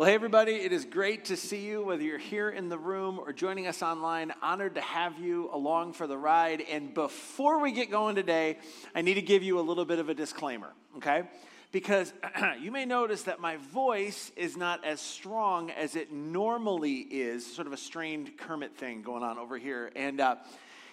Well, 0.00 0.08
hey, 0.08 0.14
everybody, 0.14 0.54
it 0.54 0.72
is 0.72 0.86
great 0.86 1.26
to 1.26 1.36
see 1.36 1.60
you, 1.60 1.84
whether 1.84 2.02
you're 2.02 2.16
here 2.16 2.48
in 2.48 2.70
the 2.70 2.78
room 2.78 3.18
or 3.18 3.34
joining 3.34 3.66
us 3.66 3.82
online. 3.82 4.32
Honored 4.40 4.76
to 4.76 4.80
have 4.80 5.18
you 5.18 5.50
along 5.52 5.92
for 5.92 6.06
the 6.06 6.16
ride. 6.16 6.62
And 6.62 6.94
before 6.94 7.60
we 7.60 7.70
get 7.70 7.90
going 7.90 8.14
today, 8.14 8.56
I 8.94 9.02
need 9.02 9.16
to 9.16 9.20
give 9.20 9.42
you 9.42 9.60
a 9.60 9.60
little 9.60 9.84
bit 9.84 9.98
of 9.98 10.08
a 10.08 10.14
disclaimer, 10.14 10.72
okay? 10.96 11.24
Because 11.70 12.14
you 12.62 12.72
may 12.72 12.86
notice 12.86 13.24
that 13.24 13.40
my 13.40 13.58
voice 13.58 14.32
is 14.36 14.56
not 14.56 14.82
as 14.86 15.02
strong 15.02 15.70
as 15.70 15.96
it 15.96 16.10
normally 16.10 17.00
is, 17.00 17.44
sort 17.54 17.66
of 17.66 17.74
a 17.74 17.76
strained 17.76 18.38
Kermit 18.38 18.78
thing 18.78 19.02
going 19.02 19.22
on 19.22 19.36
over 19.36 19.58
here. 19.58 19.92
And 19.94 20.18
uh, 20.18 20.36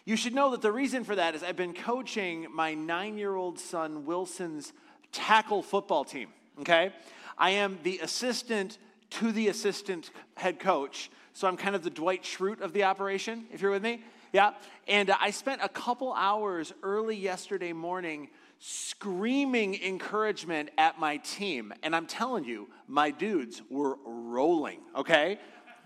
you 0.04 0.18
should 0.18 0.36
know 0.36 0.52
that 0.52 0.62
the 0.62 0.74
reason 0.74 1.06
for 1.06 1.16
that 1.16 1.34
is 1.34 1.44
I've 1.44 1.56
been 1.56 1.74
coaching 1.74 2.48
my 2.52 2.74
nine 2.74 3.18
year 3.18 3.36
old 3.36 3.58
son 3.58 4.06
Wilson's 4.06 4.74
tackle 5.14 5.64
football 5.64 6.04
team, 6.04 6.28
okay? 6.60 6.92
I 7.38 7.52
am 7.52 7.80
the 7.84 8.00
assistant 8.00 8.78
to 9.12 9.32
the 9.32 9.48
assistant 9.48 10.12
head 10.36 10.60
coach. 10.60 11.10
So 11.34 11.48
I'm 11.48 11.58
kind 11.58 11.76
of 11.76 11.84
the 11.84 11.90
Dwight 11.90 12.24
Schrute 12.24 12.62
of 12.62 12.74
the 12.74 12.84
operation, 12.84 13.46
if 13.52 13.62
you're 13.62 13.72
with 13.72 13.84
me. 13.84 14.04
Yeah. 14.34 14.54
And 14.88 15.12
I 15.12 15.32
spent 15.32 15.62
a 15.64 15.70
couple 15.70 16.14
hours 16.14 16.74
early 16.84 17.16
yesterday 17.16 17.74
morning 17.74 18.30
screaming 18.60 19.76
encouragement 19.84 20.70
at 20.78 21.00
my 21.00 21.18
team. 21.18 21.74
And 21.84 21.96
I'm 21.96 22.08
telling 22.08 22.44
you, 22.44 22.70
my 22.88 23.12
dudes 23.12 23.62
were 23.70 23.98
rolling, 24.04 24.80
okay? 24.96 25.40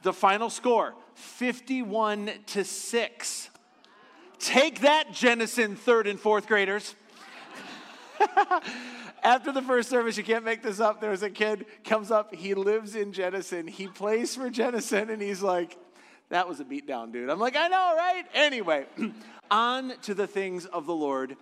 The 0.04 0.14
final 0.14 0.50
score 0.50 0.96
51 1.16 2.32
to 2.48 2.64
6. 2.64 3.50
Take 4.40 4.82
that, 4.82 5.12
Jenison 5.14 5.76
third 5.76 6.08
and 6.08 6.20
fourth 6.20 6.48
graders. 6.48 6.96
after 9.24 9.52
the 9.52 9.62
first 9.62 9.90
service, 9.90 10.18
you 10.18 10.24
can't 10.24 10.46
make 10.46 10.64
this 10.64 10.80
up. 10.80 11.02
There 11.02 11.12
was 11.12 11.24
a 11.24 11.30
kid 11.30 11.66
comes 11.84 12.12
up. 12.12 12.34
He 12.34 12.54
lives 12.54 12.96
in 12.96 13.14
Jenison. 13.14 13.68
He 13.68 13.88
plays 13.88 14.36
for 14.36 14.50
Jenison, 14.50 15.10
and 15.10 15.22
he's 15.22 15.42
like, 15.42 15.78
"That 16.30 16.48
was 16.48 16.60
a 16.60 16.66
beatdown, 16.66 17.12
dude." 17.12 17.30
I'm 17.30 17.40
like, 17.40 17.56
"I 17.56 17.68
know, 17.68 17.96
right?" 17.96 18.26
Anyway, 18.34 18.86
on 19.52 19.94
to 20.04 20.14
the 20.14 20.28
things 20.28 20.66
of 20.66 20.86
the 20.86 20.96
Lord. 20.96 21.38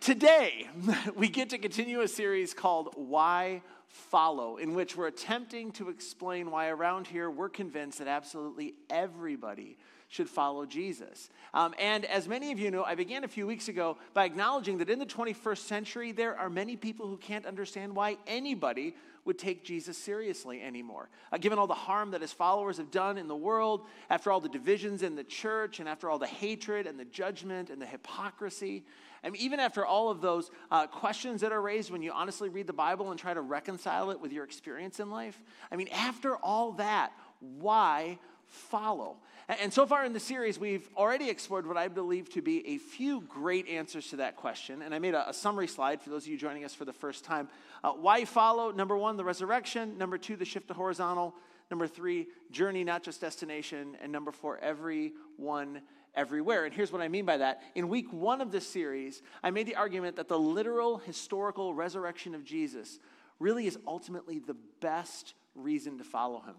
Today, 0.00 0.68
we 1.16 1.28
get 1.28 1.50
to 1.50 1.58
continue 1.58 2.00
a 2.00 2.08
series 2.08 2.54
called 2.54 2.94
"Why 2.96 3.62
Follow," 3.86 4.56
in 4.56 4.74
which 4.74 4.96
we're 4.96 5.08
attempting 5.08 5.72
to 5.72 5.88
explain 5.88 6.50
why 6.50 6.68
around 6.68 7.06
here 7.06 7.30
we're 7.30 7.48
convinced 7.48 7.98
that 7.98 8.08
absolutely 8.08 8.74
everybody 8.88 9.76
should 10.10 10.28
follow 10.28 10.66
Jesus. 10.66 11.30
Um, 11.54 11.72
and 11.78 12.04
as 12.04 12.28
many 12.28 12.50
of 12.50 12.58
you 12.58 12.72
know, 12.72 12.82
I 12.82 12.96
began 12.96 13.22
a 13.22 13.28
few 13.28 13.46
weeks 13.46 13.68
ago 13.68 13.96
by 14.12 14.24
acknowledging 14.24 14.78
that 14.78 14.90
in 14.90 14.98
the 14.98 15.06
21st 15.06 15.58
century, 15.58 16.12
there 16.12 16.36
are 16.36 16.50
many 16.50 16.76
people 16.76 17.06
who 17.06 17.16
can't 17.16 17.46
understand 17.46 17.94
why 17.94 18.18
anybody 18.26 18.96
would 19.24 19.38
take 19.38 19.64
Jesus 19.64 19.96
seriously 19.96 20.60
anymore. 20.62 21.08
Uh, 21.30 21.38
given 21.38 21.60
all 21.60 21.68
the 21.68 21.74
harm 21.74 22.10
that 22.10 22.22
his 22.22 22.32
followers 22.32 22.78
have 22.78 22.90
done 22.90 23.18
in 23.18 23.28
the 23.28 23.36
world, 23.36 23.86
after 24.08 24.32
all 24.32 24.40
the 24.40 24.48
divisions 24.48 25.04
in 25.04 25.14
the 25.14 25.22
church, 25.22 25.78
and 25.78 25.88
after 25.88 26.10
all 26.10 26.18
the 26.18 26.26
hatred 26.26 26.88
and 26.88 26.98
the 26.98 27.04
judgment 27.04 27.70
and 27.70 27.80
the 27.80 27.86
hypocrisy, 27.86 28.84
and 29.22 29.36
even 29.36 29.60
after 29.60 29.86
all 29.86 30.10
of 30.10 30.20
those 30.20 30.50
uh, 30.72 30.88
questions 30.88 31.42
that 31.42 31.52
are 31.52 31.62
raised 31.62 31.92
when 31.92 32.02
you 32.02 32.10
honestly 32.10 32.48
read 32.48 32.66
the 32.66 32.72
Bible 32.72 33.12
and 33.12 33.20
try 33.20 33.32
to 33.32 33.42
reconcile 33.42 34.10
it 34.10 34.20
with 34.20 34.32
your 34.32 34.42
experience 34.42 34.98
in 34.98 35.08
life, 35.08 35.40
I 35.70 35.76
mean, 35.76 35.88
after 35.88 36.34
all 36.34 36.72
that, 36.72 37.12
why 37.38 38.18
follow? 38.50 39.18
And 39.58 39.72
so 39.72 39.84
far 39.84 40.04
in 40.04 40.12
the 40.12 40.20
series, 40.20 40.60
we've 40.60 40.88
already 40.96 41.28
explored 41.28 41.66
what 41.66 41.76
I 41.76 41.88
believe 41.88 42.30
to 42.34 42.42
be 42.42 42.64
a 42.68 42.78
few 42.78 43.22
great 43.22 43.68
answers 43.68 44.06
to 44.10 44.16
that 44.16 44.36
question. 44.36 44.80
And 44.80 44.94
I 44.94 45.00
made 45.00 45.14
a, 45.14 45.28
a 45.28 45.34
summary 45.34 45.66
slide 45.66 46.00
for 46.00 46.10
those 46.10 46.22
of 46.22 46.28
you 46.28 46.38
joining 46.38 46.64
us 46.64 46.72
for 46.72 46.84
the 46.84 46.92
first 46.92 47.24
time. 47.24 47.48
Uh, 47.82 47.90
why 47.90 48.24
follow? 48.24 48.70
Number 48.70 48.96
one, 48.96 49.16
the 49.16 49.24
resurrection. 49.24 49.98
Number 49.98 50.18
two, 50.18 50.36
the 50.36 50.44
shift 50.44 50.68
to 50.68 50.74
horizontal. 50.74 51.34
Number 51.68 51.88
three, 51.88 52.28
journey, 52.52 52.84
not 52.84 53.02
just 53.02 53.20
destination. 53.20 53.96
And 54.00 54.12
number 54.12 54.30
four, 54.30 54.56
everyone 54.58 55.82
everywhere. 56.14 56.64
And 56.64 56.72
here's 56.72 56.92
what 56.92 57.02
I 57.02 57.08
mean 57.08 57.24
by 57.24 57.38
that. 57.38 57.60
In 57.74 57.88
week 57.88 58.12
one 58.12 58.40
of 58.40 58.52
this 58.52 58.68
series, 58.68 59.20
I 59.42 59.50
made 59.50 59.66
the 59.66 59.74
argument 59.74 60.14
that 60.14 60.28
the 60.28 60.38
literal 60.38 60.98
historical 60.98 61.74
resurrection 61.74 62.36
of 62.36 62.44
Jesus 62.44 63.00
really 63.40 63.66
is 63.66 63.76
ultimately 63.84 64.38
the 64.38 64.56
best 64.80 65.34
reason 65.56 65.98
to 65.98 66.04
follow 66.04 66.40
him. 66.42 66.54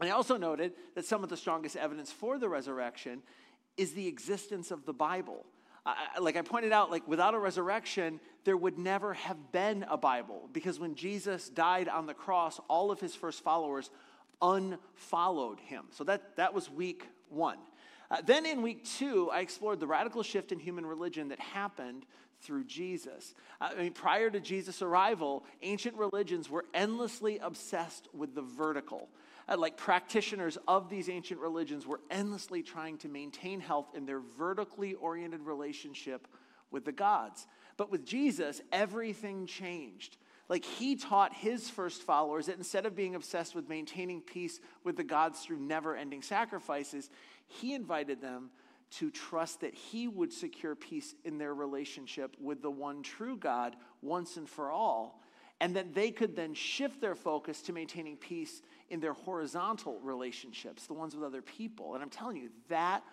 I 0.00 0.10
also 0.10 0.36
noted 0.36 0.72
that 0.94 1.04
some 1.04 1.22
of 1.22 1.30
the 1.30 1.36
strongest 1.36 1.76
evidence 1.76 2.10
for 2.10 2.38
the 2.38 2.48
resurrection 2.48 3.22
is 3.76 3.94
the 3.94 4.08
existence 4.08 4.70
of 4.70 4.84
the 4.84 4.92
Bible. 4.92 5.46
I, 5.84 6.18
like 6.20 6.36
I 6.36 6.42
pointed 6.42 6.72
out, 6.72 6.90
like 6.90 7.06
without 7.08 7.34
a 7.34 7.38
resurrection, 7.38 8.20
there 8.44 8.56
would 8.56 8.78
never 8.78 9.14
have 9.14 9.52
been 9.52 9.84
a 9.88 9.96
Bible 9.96 10.48
because 10.52 10.78
when 10.78 10.94
Jesus 10.94 11.48
died 11.48 11.88
on 11.88 12.06
the 12.06 12.14
cross, 12.14 12.60
all 12.68 12.90
of 12.90 13.00
his 13.00 13.14
first 13.14 13.42
followers 13.42 13.90
unfollowed 14.40 15.60
him. 15.60 15.84
So 15.90 16.04
that, 16.04 16.36
that 16.36 16.54
was 16.54 16.70
week 16.70 17.06
one. 17.28 17.58
Uh, 18.10 18.20
then 18.24 18.44
in 18.44 18.60
week 18.60 18.84
two, 18.84 19.30
I 19.30 19.40
explored 19.40 19.80
the 19.80 19.86
radical 19.86 20.22
shift 20.22 20.52
in 20.52 20.58
human 20.58 20.84
religion 20.84 21.28
that 21.28 21.40
happened 21.40 22.04
through 22.42 22.64
Jesus. 22.64 23.34
Uh, 23.60 23.70
I 23.76 23.82
mean, 23.82 23.92
prior 23.92 24.28
to 24.30 24.40
Jesus' 24.40 24.82
arrival, 24.82 25.44
ancient 25.62 25.96
religions 25.96 26.50
were 26.50 26.64
endlessly 26.74 27.38
obsessed 27.38 28.08
with 28.12 28.34
the 28.34 28.42
vertical 28.42 29.08
uh, 29.48 29.56
like 29.56 29.76
practitioners 29.76 30.58
of 30.68 30.88
these 30.88 31.08
ancient 31.08 31.40
religions 31.40 31.86
were 31.86 32.00
endlessly 32.10 32.62
trying 32.62 32.98
to 32.98 33.08
maintain 33.08 33.60
health 33.60 33.88
in 33.94 34.06
their 34.06 34.20
vertically 34.20 34.94
oriented 34.94 35.42
relationship 35.42 36.28
with 36.70 36.84
the 36.84 36.92
gods. 36.92 37.46
But 37.76 37.90
with 37.90 38.04
Jesus, 38.04 38.60
everything 38.72 39.46
changed. 39.46 40.16
Like 40.48 40.64
he 40.64 40.96
taught 40.96 41.34
his 41.34 41.70
first 41.70 42.02
followers 42.02 42.46
that 42.46 42.58
instead 42.58 42.84
of 42.86 42.96
being 42.96 43.14
obsessed 43.14 43.54
with 43.54 43.68
maintaining 43.68 44.20
peace 44.20 44.60
with 44.84 44.96
the 44.96 45.04
gods 45.04 45.40
through 45.40 45.60
never 45.60 45.96
ending 45.96 46.22
sacrifices, 46.22 47.10
he 47.46 47.74
invited 47.74 48.20
them 48.20 48.50
to 48.90 49.10
trust 49.10 49.60
that 49.62 49.74
he 49.74 50.08
would 50.08 50.32
secure 50.32 50.74
peace 50.74 51.14
in 51.24 51.38
their 51.38 51.54
relationship 51.54 52.36
with 52.38 52.60
the 52.60 52.70
one 52.70 53.02
true 53.02 53.36
God 53.36 53.76
once 54.02 54.36
and 54.36 54.48
for 54.48 54.70
all, 54.70 55.21
and 55.62 55.76
that 55.76 55.94
they 55.94 56.10
could 56.10 56.34
then 56.34 56.52
shift 56.54 57.00
their 57.00 57.14
focus 57.14 57.62
to 57.62 57.72
maintaining 57.72 58.16
peace 58.16 58.62
in 58.90 58.98
their 58.98 59.12
horizontal 59.12 60.00
relationships, 60.00 60.88
the 60.88 60.92
ones 60.92 61.14
with 61.14 61.22
other 61.22 61.40
people. 61.40 61.94
And 61.94 62.02
I'm 62.02 62.10
telling 62.10 62.36
you, 62.36 62.50
that 62.68 63.04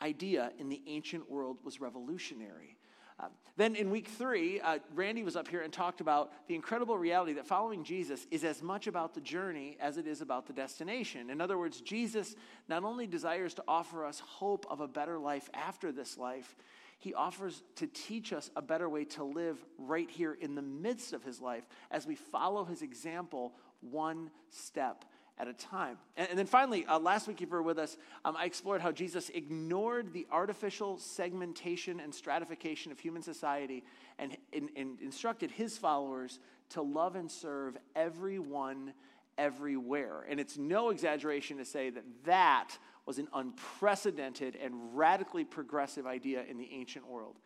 idea 0.00 0.52
in 0.60 0.68
the 0.68 0.80
ancient 0.86 1.28
world 1.28 1.56
was 1.64 1.80
revolutionary. 1.80 2.76
Uh, 3.18 3.26
then 3.56 3.74
in 3.74 3.90
week 3.90 4.06
three, 4.06 4.60
uh, 4.60 4.78
Randy 4.94 5.24
was 5.24 5.34
up 5.34 5.48
here 5.48 5.62
and 5.62 5.72
talked 5.72 6.00
about 6.00 6.30
the 6.46 6.54
incredible 6.54 6.96
reality 6.96 7.32
that 7.32 7.46
following 7.48 7.82
Jesus 7.82 8.24
is 8.30 8.44
as 8.44 8.62
much 8.62 8.86
about 8.86 9.12
the 9.12 9.20
journey 9.20 9.76
as 9.80 9.96
it 9.96 10.06
is 10.06 10.20
about 10.20 10.46
the 10.46 10.52
destination. 10.52 11.28
In 11.28 11.40
other 11.40 11.58
words, 11.58 11.80
Jesus 11.80 12.36
not 12.68 12.84
only 12.84 13.08
desires 13.08 13.52
to 13.54 13.64
offer 13.66 14.04
us 14.04 14.20
hope 14.20 14.64
of 14.70 14.78
a 14.78 14.86
better 14.86 15.18
life 15.18 15.50
after 15.54 15.90
this 15.90 16.16
life, 16.16 16.54
he 16.98 17.14
offers 17.14 17.62
to 17.76 17.86
teach 17.86 18.32
us 18.32 18.50
a 18.56 18.62
better 18.62 18.88
way 18.88 19.04
to 19.04 19.24
live 19.24 19.58
right 19.78 20.10
here 20.10 20.36
in 20.40 20.54
the 20.54 20.62
midst 20.62 21.12
of 21.12 21.22
his 21.22 21.40
life 21.40 21.64
as 21.90 22.06
we 22.06 22.14
follow 22.14 22.64
his 22.64 22.82
example 22.82 23.52
one 23.80 24.30
step 24.50 25.04
at 25.38 25.48
a 25.48 25.52
time. 25.52 25.98
And, 26.16 26.30
and 26.30 26.38
then 26.38 26.46
finally, 26.46 26.86
uh, 26.86 26.98
last 26.98 27.28
week, 27.28 27.42
if 27.42 27.48
you 27.48 27.52
were 27.52 27.62
with 27.62 27.78
us, 27.78 27.98
um, 28.24 28.36
I 28.36 28.46
explored 28.46 28.80
how 28.80 28.92
Jesus 28.92 29.28
ignored 29.30 30.12
the 30.12 30.26
artificial 30.30 30.96
segmentation 30.98 32.00
and 32.00 32.14
stratification 32.14 32.92
of 32.92 32.98
human 32.98 33.22
society 33.22 33.84
and, 34.18 34.36
and, 34.52 34.70
and 34.76 35.00
instructed 35.00 35.50
his 35.50 35.76
followers 35.76 36.38
to 36.70 36.82
love 36.82 37.16
and 37.16 37.30
serve 37.30 37.76
everyone 37.94 38.94
everywhere. 39.36 40.24
And 40.28 40.40
it's 40.40 40.56
no 40.56 40.88
exaggeration 40.90 41.58
to 41.58 41.64
say 41.64 41.90
that 41.90 42.04
that 42.24 42.78
was 43.06 43.18
an 43.18 43.28
unprecedented 43.32 44.56
and 44.56 44.74
radically 44.96 45.44
progressive 45.44 46.06
idea 46.06 46.42
in 46.42 46.58
the 46.58 46.68
ancient 46.72 47.06
world. 47.06 47.36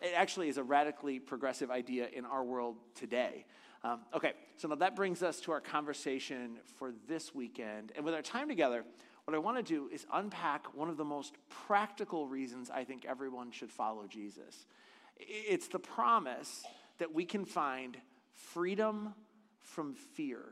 It 0.00 0.12
actually 0.16 0.48
is 0.48 0.56
a 0.56 0.62
radically 0.62 1.18
progressive 1.18 1.70
idea 1.70 2.08
in 2.12 2.24
our 2.24 2.42
world 2.42 2.76
today. 2.94 3.44
Um, 3.84 4.00
okay, 4.14 4.32
so 4.56 4.68
now 4.68 4.76
that 4.76 4.94
brings 4.94 5.22
us 5.22 5.40
to 5.40 5.52
our 5.52 5.60
conversation 5.60 6.58
for 6.76 6.92
this 7.08 7.34
weekend. 7.34 7.92
And 7.96 8.04
with 8.04 8.14
our 8.14 8.22
time 8.22 8.48
together, 8.48 8.84
what 9.24 9.34
I 9.34 9.38
want 9.38 9.56
to 9.56 9.62
do 9.62 9.88
is 9.92 10.06
unpack 10.12 10.74
one 10.74 10.88
of 10.88 10.96
the 10.96 11.04
most 11.04 11.34
practical 11.66 12.26
reasons 12.26 12.70
I 12.70 12.84
think 12.84 13.04
everyone 13.04 13.50
should 13.50 13.70
follow 13.70 14.06
Jesus. 14.06 14.66
It's 15.18 15.68
the 15.68 15.78
promise 15.78 16.64
that 16.98 17.12
we 17.12 17.24
can 17.24 17.44
find 17.44 17.96
freedom 18.34 19.14
from 19.60 19.94
fear. 19.94 20.44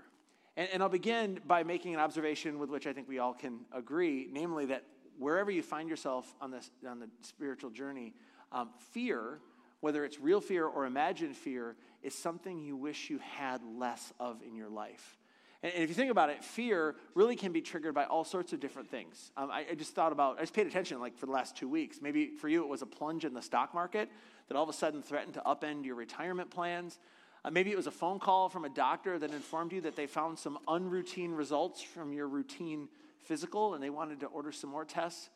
And, 0.56 0.68
and, 0.72 0.82
I'll 0.82 0.88
begin 0.88 1.40
by 1.46 1.62
making 1.62 1.94
an 1.94 2.00
observation 2.00 2.58
with 2.58 2.70
which 2.70 2.86
I 2.86 2.92
think 2.92 3.08
we 3.08 3.18
all 3.18 3.34
can 3.34 3.60
agree, 3.72 4.28
namely 4.30 4.66
that 4.66 4.84
wherever 5.18 5.50
you 5.50 5.62
find 5.62 5.88
yourself 5.88 6.34
on, 6.40 6.50
this, 6.50 6.70
on 6.88 6.98
the 6.98 7.08
spiritual 7.22 7.70
journey, 7.70 8.14
um, 8.52 8.70
fear, 8.92 9.38
whether 9.80 10.04
it's 10.04 10.18
real 10.18 10.40
fear 10.40 10.66
or 10.66 10.86
imagined 10.86 11.36
fear, 11.36 11.76
is 12.02 12.14
something 12.14 12.58
you 12.58 12.76
wish 12.76 13.10
you 13.10 13.18
had 13.18 13.60
less 13.62 14.12
of 14.18 14.42
in 14.42 14.56
your 14.56 14.68
life. 14.68 15.18
And 15.62 15.72
if 15.74 15.90
you 15.90 15.94
think 15.94 16.10
about 16.10 16.30
it, 16.30 16.42
fear 16.42 16.96
really 17.14 17.36
can 17.36 17.52
be 17.52 17.60
triggered 17.60 17.94
by 17.94 18.04
all 18.04 18.24
sorts 18.24 18.54
of 18.54 18.60
different 18.60 18.88
things. 18.88 19.30
Um, 19.36 19.50
I, 19.50 19.66
I, 19.70 19.74
just 19.74 19.94
thought 19.94 20.10
about, 20.10 20.38
I 20.38 20.40
just 20.40 20.54
paid 20.54 20.66
attention 20.66 21.00
like 21.00 21.18
for 21.18 21.26
the 21.26 21.32
last 21.32 21.54
two 21.54 21.68
weeks. 21.68 21.98
Maybe 22.00 22.28
for 22.28 22.48
you 22.48 22.62
it 22.62 22.68
was 22.68 22.80
a 22.80 22.86
plunge 22.86 23.26
in 23.26 23.34
the 23.34 23.42
stock 23.42 23.74
market 23.74 24.08
that 24.48 24.56
all 24.56 24.62
of 24.62 24.70
a 24.70 24.72
sudden 24.72 25.02
threatened 25.02 25.34
to 25.34 25.40
upend 25.40 25.84
your 25.84 25.96
retirement 25.96 26.50
plans. 26.50 26.98
Uh, 27.44 27.50
maybe 27.50 27.70
it 27.70 27.76
was 27.76 27.86
a 27.86 27.92
phone 27.92 28.18
call 28.18 28.48
from 28.48 28.64
a 28.64 28.68
doctor 28.68 29.18
that 29.18 29.32
informed 29.32 29.72
you 29.72 29.80
that 29.80 29.96
they 29.96 30.06
found 30.06 30.38
some 30.38 30.58
unroutine 30.68 31.36
results 31.36 31.80
from 31.80 32.12
your 32.12 32.28
routine 32.28 32.88
physical 33.24 33.74
and 33.74 33.82
they 33.82 33.90
wanted 33.90 34.20
to 34.20 34.26
order 34.26 34.52
some 34.52 34.70
more 34.70 34.84
tests. 34.84 35.30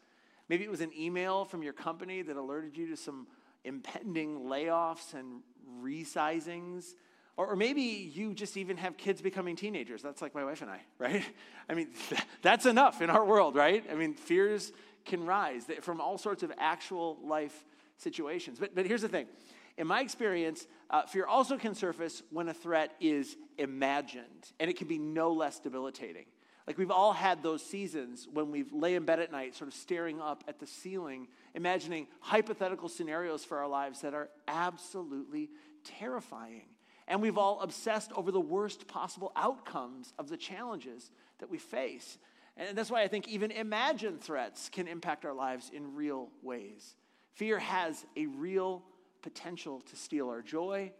Maybe 0.48 0.64
it 0.64 0.70
was 0.70 0.82
an 0.82 0.90
email 0.98 1.44
from 1.44 1.62
your 1.62 1.72
company 1.72 2.20
that 2.22 2.36
alerted 2.36 2.76
you 2.76 2.88
to 2.88 2.96
some 2.96 3.26
impending 3.64 4.40
layoffs 4.40 5.14
and 5.14 5.40
resizings. 5.82 6.94
Or, 7.36 7.48
or 7.48 7.56
maybe 7.56 7.80
you 7.82 8.34
just 8.34 8.58
even 8.58 8.76
have 8.76 8.98
kids 8.98 9.22
becoming 9.22 9.56
teenagers. 9.56 10.02
That's 10.02 10.20
like 10.20 10.34
my 10.34 10.44
wife 10.44 10.60
and 10.60 10.70
I, 10.70 10.80
right? 10.98 11.24
I 11.68 11.74
mean, 11.74 11.88
that's 12.42 12.66
enough 12.66 13.00
in 13.00 13.08
our 13.08 13.24
world, 13.24 13.54
right? 13.54 13.82
I 13.90 13.94
mean, 13.94 14.12
fears 14.12 14.72
can 15.06 15.24
rise 15.24 15.64
from 15.80 16.00
all 16.00 16.18
sorts 16.18 16.42
of 16.42 16.52
actual 16.58 17.18
life 17.22 17.64
situations. 17.96 18.58
But, 18.58 18.74
but 18.74 18.86
here's 18.86 19.02
the 19.02 19.08
thing 19.08 19.26
in 19.76 19.86
my 19.86 20.00
experience, 20.00 20.66
uh, 20.94 21.05
fear 21.06 21.26
also 21.26 21.58
can 21.58 21.75
surface 21.75 22.23
when 22.31 22.49
a 22.49 22.55
threat 22.55 22.94
is 23.00 23.37
imagined, 23.58 24.52
and 24.61 24.70
it 24.70 24.76
can 24.76 24.87
be 24.87 24.96
no 24.96 25.32
less 25.32 25.58
debilitating. 25.58 26.25
Like 26.69 26.79
we've 26.79 26.93
all 26.93 27.12
had 27.12 27.43
those 27.43 27.67
seasons 27.67 28.29
when 28.32 28.52
we've 28.52 28.73
lay 28.73 28.94
in 28.94 29.05
bed 29.05 29.19
at 29.19 29.32
night, 29.32 29.56
sort 29.56 29.67
of 29.67 29.75
staring 29.75 30.20
up 30.20 30.44
at 30.46 30.61
the 30.61 30.69
ceiling, 30.69 31.26
imagining 31.52 32.06
hypothetical 32.20 32.88
scenarios 32.88 33.44
for 33.44 33.58
our 33.58 33.67
lives 33.67 34.02
that 34.02 34.14
are 34.14 34.29
absolutely 34.46 35.50
terrifying. 35.82 36.69
And 37.08 37.20
we've 37.20 37.38
all 37.38 37.61
obsessed 37.61 38.12
over 38.12 38.31
the 38.31 38.38
worst 38.38 38.87
possible 38.87 39.32
outcomes 39.35 40.14
of 40.17 40.29
the 40.29 40.37
challenges 40.37 41.11
that 41.40 41.50
we 41.50 41.58
face. 41.58 42.19
And 42.56 42.79
that's 42.79 42.90
why 42.90 43.02
I 43.02 43.08
think 43.08 43.26
even 43.26 43.50
imagined 43.50 44.20
threats 44.20 44.69
can 44.69 44.87
impact 44.87 45.25
our 45.25 45.35
lives 45.35 45.73
in 45.75 45.97
real 45.97 46.31
ways. 46.40 46.94
Fear 47.32 47.58
has 47.58 48.06
a 48.17 48.26
real 48.26 48.85
potential 49.25 49.81
to 49.81 49.97
steal 49.97 50.29
our 50.29 50.43
joy 50.43 50.93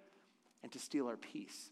and 0.63 0.73
to 0.73 0.79
steal 0.79 1.07
our 1.07 1.17
peace. 1.17 1.71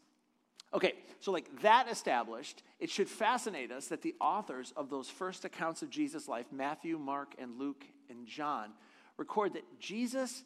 Okay, 0.75 0.93
so 1.19 1.33
like 1.33 1.63
that 1.63 1.91
established, 1.91 2.63
it 2.79 2.91
should 2.91 3.09
fascinate 3.09 3.73
us 3.73 3.89
that 3.89 4.03
the 4.03 4.15
authors 4.21 4.73
of 4.77 4.91
those 4.91 5.09
first 5.09 5.45
accounts 5.45 5.83
of 5.83 5.91
Jesus' 5.91 6.29
life, 6.29 6.47
Matthew, 6.53 6.99
Mark, 6.99 7.35
and 7.39 7.59
Luke, 7.59 7.85
and 8.11 8.27
John, 8.27 8.71
record 9.17 9.55
that 9.55 9.65
Jesus 9.81 10.45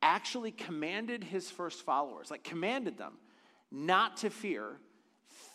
actually 0.00 0.52
commanded 0.52 1.22
his 1.22 1.50
first 1.50 1.82
followers, 1.82 2.30
like 2.30 2.42
commanded 2.42 2.96
them, 2.96 3.12
not 3.70 4.16
to 4.18 4.30
fear 4.30 4.78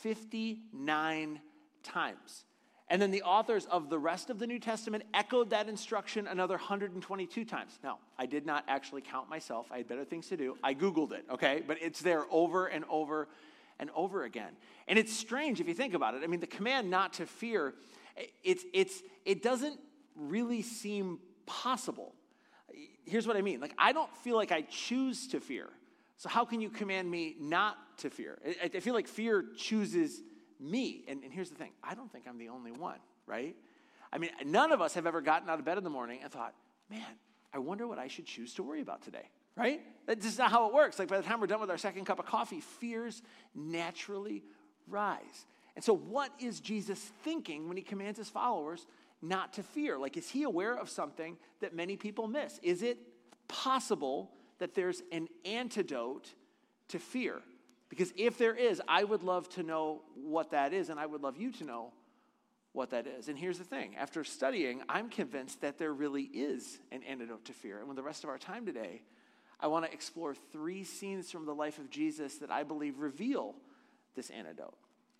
59 0.01 1.39
times. 1.83 2.45
And 2.89 3.01
then 3.01 3.11
the 3.11 3.23
authors 3.23 3.65
of 3.65 3.89
the 3.89 3.99
rest 3.99 4.29
of 4.29 4.39
the 4.39 4.47
New 4.47 4.59
Testament 4.59 5.03
echoed 5.13 5.49
that 5.49 5.67
instruction 5.67 6.25
another 6.25 6.55
122 6.55 7.43
times. 7.43 7.77
Now, 7.83 7.99
I 8.17 8.25
did 8.25 8.45
not 8.45 8.63
actually 8.67 9.01
count 9.01 9.29
myself. 9.29 9.67
I 9.69 9.77
had 9.77 9.89
better 9.89 10.05
things 10.05 10.27
to 10.29 10.37
do. 10.37 10.57
I 10.63 10.73
Googled 10.73 11.11
it, 11.11 11.25
okay? 11.29 11.63
But 11.67 11.77
it's 11.81 11.99
there 11.99 12.23
over 12.31 12.67
and 12.67 12.85
over 12.89 13.27
and 13.79 13.89
over 13.93 14.23
again. 14.23 14.51
And 14.87 14.97
it's 14.97 15.13
strange 15.13 15.59
if 15.59 15.67
you 15.67 15.73
think 15.73 15.93
about 15.93 16.15
it. 16.15 16.23
I 16.23 16.27
mean, 16.27 16.39
the 16.39 16.47
command 16.47 16.89
not 16.89 17.13
to 17.13 17.25
fear, 17.25 17.73
it's, 18.43 18.63
it's, 18.73 19.01
it 19.25 19.43
doesn't 19.43 19.79
really 20.15 20.61
seem 20.61 21.19
possible. 21.45 22.13
Here's 23.05 23.27
what 23.27 23.37
I 23.37 23.41
mean 23.41 23.59
like, 23.59 23.73
I 23.77 23.91
don't 23.91 24.15
feel 24.17 24.35
like 24.35 24.51
I 24.51 24.61
choose 24.61 25.27
to 25.29 25.39
fear. 25.39 25.69
So, 26.17 26.29
how 26.29 26.45
can 26.45 26.61
you 26.61 26.69
command 26.69 27.09
me 27.11 27.35
not 27.39 27.77
to 27.99 28.09
fear? 28.09 28.39
I, 28.45 28.71
I 28.73 28.79
feel 28.79 28.95
like 28.95 29.07
fear 29.07 29.45
chooses 29.55 30.21
me. 30.59 31.03
And, 31.07 31.23
and 31.23 31.33
here's 31.33 31.49
the 31.49 31.55
thing 31.55 31.71
I 31.83 31.95
don't 31.95 32.11
think 32.11 32.25
I'm 32.27 32.37
the 32.37 32.49
only 32.49 32.71
one, 32.71 32.99
right? 33.25 33.55
I 34.11 34.17
mean, 34.17 34.31
none 34.45 34.71
of 34.71 34.81
us 34.81 34.93
have 34.93 35.05
ever 35.05 35.21
gotten 35.21 35.49
out 35.49 35.59
of 35.59 35.65
bed 35.65 35.77
in 35.77 35.83
the 35.83 35.89
morning 35.89 36.19
and 36.23 36.31
thought, 36.31 36.53
man, 36.89 37.03
I 37.53 37.59
wonder 37.59 37.87
what 37.87 37.99
I 37.99 38.07
should 38.07 38.25
choose 38.25 38.53
to 38.55 38.63
worry 38.63 38.81
about 38.81 39.01
today, 39.01 39.29
right? 39.55 39.81
That's 40.05 40.25
just 40.25 40.37
not 40.37 40.51
how 40.51 40.67
it 40.67 40.73
works. 40.73 40.99
Like 40.99 41.07
by 41.07 41.17
the 41.17 41.23
time 41.23 41.41
we're 41.41 41.47
done 41.47 41.59
with 41.59 41.69
our 41.69 41.77
second 41.77 42.05
cup 42.05 42.19
of 42.19 42.25
coffee, 42.25 42.61
fears 42.61 43.21
naturally 43.53 44.43
rise. 44.87 45.45
And 45.75 45.83
so, 45.83 45.95
what 45.95 46.31
is 46.39 46.59
Jesus 46.59 46.99
thinking 47.23 47.67
when 47.67 47.77
he 47.77 47.83
commands 47.83 48.17
his 48.17 48.29
followers 48.29 48.87
not 49.21 49.53
to 49.53 49.63
fear? 49.63 49.97
Like, 49.97 50.17
is 50.17 50.29
he 50.29 50.43
aware 50.43 50.75
of 50.75 50.89
something 50.89 51.37
that 51.59 51.75
many 51.75 51.97
people 51.97 52.27
miss? 52.27 52.59
Is 52.63 52.81
it 52.81 52.97
possible 53.47 54.31
that 54.59 54.73
there's 54.73 55.03
an 55.11 55.27
antidote 55.45 56.33
to 56.89 56.99
fear? 56.99 57.41
Because 57.89 58.11
if 58.17 58.37
there 58.37 58.55
is, 58.55 58.81
I 58.87 59.03
would 59.03 59.23
love 59.23 59.47
to 59.49 59.63
know 59.63 60.01
what 60.15 60.51
that 60.51 60.73
is, 60.73 60.89
and 60.89 60.99
I 60.99 61.05
would 61.05 61.21
love 61.21 61.37
you 61.37 61.51
to 61.53 61.63
know 61.63 61.93
what 62.73 62.89
that 62.91 63.07
is. 63.07 63.27
And 63.29 63.37
here's 63.37 63.57
the 63.57 63.63
thing 63.63 63.95
after 63.95 64.23
studying, 64.23 64.81
I'm 64.89 65.09
convinced 65.09 65.61
that 65.61 65.77
there 65.77 65.93
really 65.93 66.23
is 66.23 66.79
an 66.91 67.03
antidote 67.03 67.45
to 67.45 67.53
fear. 67.53 67.79
And 67.79 67.87
with 67.87 67.97
the 67.97 68.03
rest 68.03 68.23
of 68.23 68.29
our 68.29 68.37
time 68.37 68.65
today, 68.65 69.01
I 69.59 69.67
want 69.67 69.85
to 69.85 69.91
explore 69.91 70.35
three 70.35 70.83
scenes 70.83 71.31
from 71.31 71.45
the 71.45 71.55
life 71.55 71.79
of 71.79 71.89
Jesus 71.89 72.37
that 72.37 72.51
I 72.51 72.63
believe 72.63 72.99
reveal 72.99 73.55
this 74.15 74.29
antidote. 74.29 74.75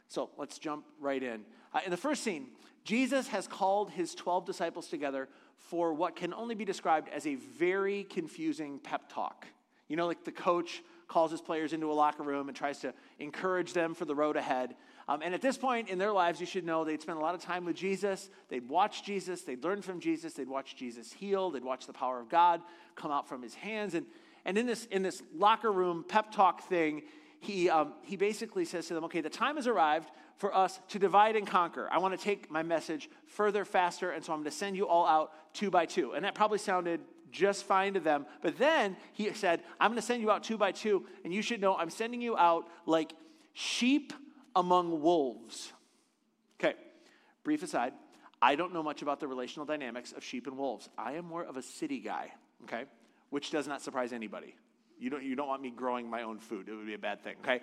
So 0.08 0.30
let's 0.38 0.60
jump 0.60 0.86
right 1.00 1.22
in. 1.22 1.42
Uh, 1.74 1.80
in 1.84 1.92
the 1.92 1.98
first 1.98 2.24
scene, 2.24 2.48
Jesus 2.84 3.28
has 3.30 3.48
called 3.48 3.92
his 3.92 4.16
12 4.16 4.46
disciples 4.46 4.88
together 4.88 5.28
for 5.58 5.94
what 5.94 6.16
can 6.16 6.34
only 6.34 6.56
be 6.56 6.64
described 6.64 7.10
as 7.10 7.26
a 7.26 7.36
very 7.36 8.04
confusing 8.04 8.80
pep 8.80 9.12
talk. 9.12 9.48
You 9.88 9.96
know, 9.96 10.08
like 10.08 10.24
the 10.24 10.32
coach 10.32 10.82
calls 11.08 11.32
his 11.32 11.42
players 11.42 11.74
into 11.74 11.92
a 11.92 11.94
locker 11.94 12.24
room 12.24 12.50
and 12.50 12.58
tries 12.58 12.80
to 12.80 12.94
encourage 13.20 13.74
them 13.74 13.94
for 13.94 14.06
the 14.06 14.16
road 14.16 14.36
ahead. 14.36 14.76
Um, 15.08 15.22
and 15.24 15.34
at 15.34 15.42
this 15.42 15.58
point 15.58 15.88
in 15.90 15.98
their 15.98 16.12
lives, 16.12 16.40
you 16.40 16.46
should 16.46 16.66
know 16.66 16.84
they'd 16.84 17.02
spent 17.02 17.18
a 17.18 17.22
lot 17.22 17.34
of 17.34 17.42
time 17.42 17.64
with 17.64 17.78
Jesus. 17.78 18.30
They'd 18.50 18.68
watch 18.68 19.04
Jesus. 19.04 19.42
They'd 19.42 19.64
learn 19.64 19.82
from 19.82 20.00
Jesus. 20.00 20.34
They'd 20.34 20.50
watch 20.50 20.76
Jesus 20.76 21.14
heal. 21.14 21.50
They'd 21.50 21.64
watch 21.64 21.88
the 21.88 21.94
power 21.94 22.20
of 22.20 22.28
God 22.28 22.62
come 22.96 23.12
out 23.12 23.28
from 23.30 23.42
his 23.42 23.54
hands. 23.56 23.94
And, 23.94 24.06
and 24.44 24.58
in, 24.58 24.66
this, 24.66 24.86
in 24.86 25.04
this 25.04 25.24
locker 25.34 25.72
room 25.72 26.04
pep 26.06 26.32
talk 26.32 26.68
thing, 26.68 27.04
he, 27.40 27.70
um, 27.70 27.94
he 28.02 28.18
basically 28.18 28.66
says 28.66 28.88
to 28.88 28.94
them, 28.94 29.06
okay, 29.06 29.22
the 29.22 29.30
time 29.30 29.56
has 29.56 29.68
arrived 29.68 30.10
for 30.38 30.54
us 30.54 30.80
to 30.90 31.00
divide 31.00 31.36
and 31.36 31.48
conquer. 31.48 31.88
I 31.92 32.00
want 32.00 32.18
to 32.18 32.24
take 32.24 32.52
my 32.52 32.64
message 32.64 33.10
further, 33.28 33.64
faster, 33.64 34.12
and 34.12 34.24
so 34.24 34.34
I'm 34.34 34.40
going 34.40 34.52
to 34.52 34.58
send 34.58 34.76
you 34.76 34.88
all 34.88 35.08
out 35.08 35.32
two 35.54 35.70
by 35.70 35.86
two. 35.86 36.14
And 36.14 36.26
that 36.26 36.36
probably 36.36 36.58
sounded 36.58 37.00
just 37.38 37.66
fine 37.66 37.94
to 37.94 38.00
them. 38.00 38.26
But 38.42 38.58
then 38.58 38.98
he 39.14 39.32
said, 39.34 39.62
I'm 39.80 39.92
going 39.92 40.02
to 40.02 40.06
send 40.06 40.22
you 40.22 40.32
out 40.32 40.44
two 40.44 40.58
by 40.58 40.72
two, 40.72 41.06
and 41.24 41.34
you 41.34 41.42
should 41.42 41.62
know 41.62 41.76
I'm 41.76 41.92
sending 41.92 42.22
you 42.22 42.36
out 42.36 42.68
like 42.86 43.14
sheep 43.54 44.12
among 44.56 45.02
wolves. 45.02 45.72
Okay, 46.60 46.74
brief 47.44 47.62
aside. 47.62 47.94
I 48.42 48.56
don't 48.56 48.74
know 48.74 48.84
much 48.84 49.02
about 49.02 49.20
the 49.20 49.28
relational 49.28 49.66
dynamics 49.66 50.12
of 50.12 50.24
sheep 50.24 50.48
and 50.48 50.58
wolves. 50.58 50.90
I 50.98 51.14
am 51.14 51.26
more 51.26 51.44
of 51.44 51.58
a 51.58 51.62
city 51.62 52.00
guy, 52.00 52.34
okay, 52.64 52.86
which 53.30 53.52
does 53.52 53.68
not 53.68 53.82
surprise 53.82 54.14
anybody. 54.14 54.56
You 55.00 55.12
don't, 55.12 55.24
you 55.24 55.36
don't 55.36 55.48
want 55.48 55.62
me 55.62 55.70
growing 55.70 56.10
my 56.10 56.24
own 56.24 56.40
food, 56.40 56.68
it 56.68 56.74
would 56.74 56.88
be 56.88 56.96
a 56.96 57.00
bad 57.00 57.24
thing, 57.24 57.36
okay? 57.44 57.62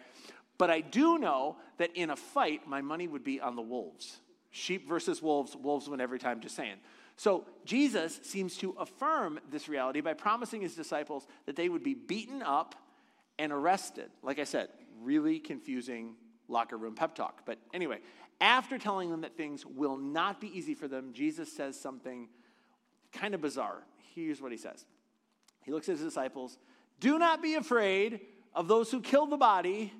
But 0.57 0.71
I 0.71 0.83
do 0.83 1.19
know 1.19 1.57
that 1.79 1.91
in 1.97 2.11
a 2.11 2.17
fight, 2.17 2.69
my 2.69 2.81
money 2.81 3.09
would 3.09 3.25
be 3.25 3.41
on 3.41 3.57
the 3.57 3.63
wolves. 3.63 4.19
Sheep 4.53 4.89
versus 4.89 5.21
wolves, 5.21 5.57
wolves 5.57 5.89
win 5.89 6.01
every 6.01 6.21
time, 6.21 6.41
just 6.41 6.55
saying. 6.55 6.77
So 7.17 7.47
Jesus 7.65 8.21
seems 8.23 8.57
to 8.59 8.73
affirm 8.79 9.39
this 9.51 9.69
reality 9.69 10.01
by 10.01 10.15
promising 10.15 10.63
his 10.63 10.75
disciples 10.75 11.27
that 11.47 11.57
they 11.57 11.69
would 11.69 11.83
be 11.83 11.95
beaten 11.95 12.43
up 12.43 12.75
and 13.39 13.53
arrested. 13.53 14.11
Like 14.23 14.39
I 14.39 14.45
said, 14.45 14.69
really 15.01 15.39
confusing 15.39 16.17
locker 16.49 16.77
room 16.77 16.95
pep 16.95 17.15
talk. 17.15 17.43
But 17.47 17.59
anyway, 17.73 18.01
after 18.41 18.79
telling 18.79 19.11
them 19.11 19.23
that 19.23 19.37
things 19.37 19.65
will 19.65 19.97
not 19.97 20.41
be 20.41 20.57
easy 20.57 20.75
for 20.75 20.89
them, 20.89 21.13
Jesus 21.13 21.53
says 21.53 21.79
something 21.79 22.29
kind 23.13 23.35
of 23.35 23.41
bizarre. 23.41 23.85
Here's 24.15 24.43
what 24.43 24.53
he 24.53 24.59
says 24.59 24.85
He 25.63 25.73
looks 25.73 25.89
at 25.89 25.93
his 25.93 26.03
disciples 26.05 26.59
Do 27.01 27.19
not 27.19 27.43
be 27.43 27.55
afraid 27.55 28.21
of 28.55 28.69
those 28.69 28.91
who 28.91 29.01
kill 29.01 29.27
the 29.27 29.37
body, 29.37 29.93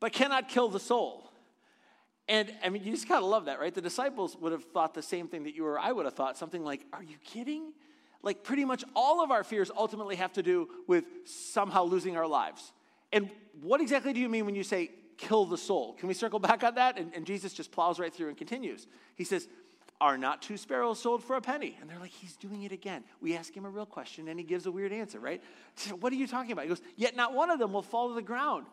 but 0.00 0.12
cannot 0.12 0.48
kill 0.48 0.68
the 0.68 0.80
soul. 0.80 1.31
And 2.28 2.52
I 2.62 2.68
mean, 2.68 2.84
you 2.84 2.92
just 2.92 3.08
kind 3.08 3.22
of 3.22 3.28
love 3.28 3.46
that, 3.46 3.60
right? 3.60 3.74
The 3.74 3.80
disciples 3.80 4.36
would 4.40 4.52
have 4.52 4.64
thought 4.64 4.94
the 4.94 5.02
same 5.02 5.28
thing 5.28 5.44
that 5.44 5.54
you 5.54 5.66
or 5.66 5.78
I 5.78 5.92
would 5.92 6.04
have 6.04 6.14
thought 6.14 6.36
something 6.36 6.64
like, 6.64 6.86
Are 6.92 7.02
you 7.02 7.16
kidding? 7.24 7.72
Like, 8.22 8.44
pretty 8.44 8.64
much 8.64 8.84
all 8.94 9.22
of 9.22 9.32
our 9.32 9.42
fears 9.42 9.70
ultimately 9.76 10.16
have 10.16 10.32
to 10.34 10.42
do 10.42 10.68
with 10.86 11.04
somehow 11.24 11.82
losing 11.82 12.16
our 12.16 12.26
lives. 12.26 12.72
And 13.12 13.28
what 13.60 13.80
exactly 13.80 14.12
do 14.12 14.20
you 14.20 14.28
mean 14.28 14.46
when 14.46 14.54
you 14.54 14.62
say 14.62 14.92
kill 15.18 15.44
the 15.44 15.58
soul? 15.58 15.94
Can 15.94 16.08
we 16.08 16.14
circle 16.14 16.38
back 16.38 16.62
on 16.62 16.76
that? 16.76 16.98
And, 16.98 17.12
and 17.14 17.26
Jesus 17.26 17.52
just 17.52 17.72
plows 17.72 17.98
right 17.98 18.14
through 18.14 18.28
and 18.28 18.36
continues. 18.36 18.86
He 19.16 19.24
says, 19.24 19.48
Are 20.00 20.16
not 20.16 20.40
two 20.40 20.56
sparrows 20.56 21.00
sold 21.00 21.24
for 21.24 21.34
a 21.34 21.40
penny? 21.40 21.76
And 21.80 21.90
they're 21.90 21.98
like, 21.98 22.12
He's 22.12 22.36
doing 22.36 22.62
it 22.62 22.70
again. 22.70 23.02
We 23.20 23.36
ask 23.36 23.52
him 23.52 23.64
a 23.64 23.70
real 23.70 23.86
question 23.86 24.28
and 24.28 24.38
he 24.38 24.44
gives 24.44 24.66
a 24.66 24.72
weird 24.72 24.92
answer, 24.92 25.18
right? 25.18 25.42
So 25.74 25.96
what 25.96 26.12
are 26.12 26.16
you 26.16 26.28
talking 26.28 26.52
about? 26.52 26.62
He 26.62 26.68
goes, 26.68 26.82
Yet 26.96 27.16
not 27.16 27.34
one 27.34 27.50
of 27.50 27.58
them 27.58 27.72
will 27.72 27.82
fall 27.82 28.08
to 28.08 28.14
the 28.14 28.22
ground 28.22 28.66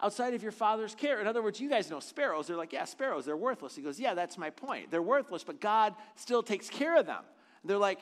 outside 0.00 0.34
of 0.34 0.42
your 0.42 0.52
father's 0.52 0.94
care. 0.94 1.20
In 1.20 1.26
other 1.26 1.42
words, 1.42 1.60
you 1.60 1.68
guys 1.68 1.90
know 1.90 2.00
sparrows. 2.00 2.46
They're 2.46 2.56
like, 2.56 2.72
yeah, 2.72 2.84
sparrows, 2.84 3.24
they're 3.24 3.36
worthless. 3.36 3.74
He 3.76 3.82
goes, 3.82 3.98
yeah, 3.98 4.14
that's 4.14 4.36
my 4.36 4.50
point. 4.50 4.90
They're 4.90 5.02
worthless, 5.02 5.44
but 5.44 5.60
God 5.60 5.94
still 6.16 6.42
takes 6.42 6.68
care 6.68 6.96
of 6.98 7.06
them. 7.06 7.22
And 7.62 7.70
they're 7.70 7.78
like, 7.78 8.00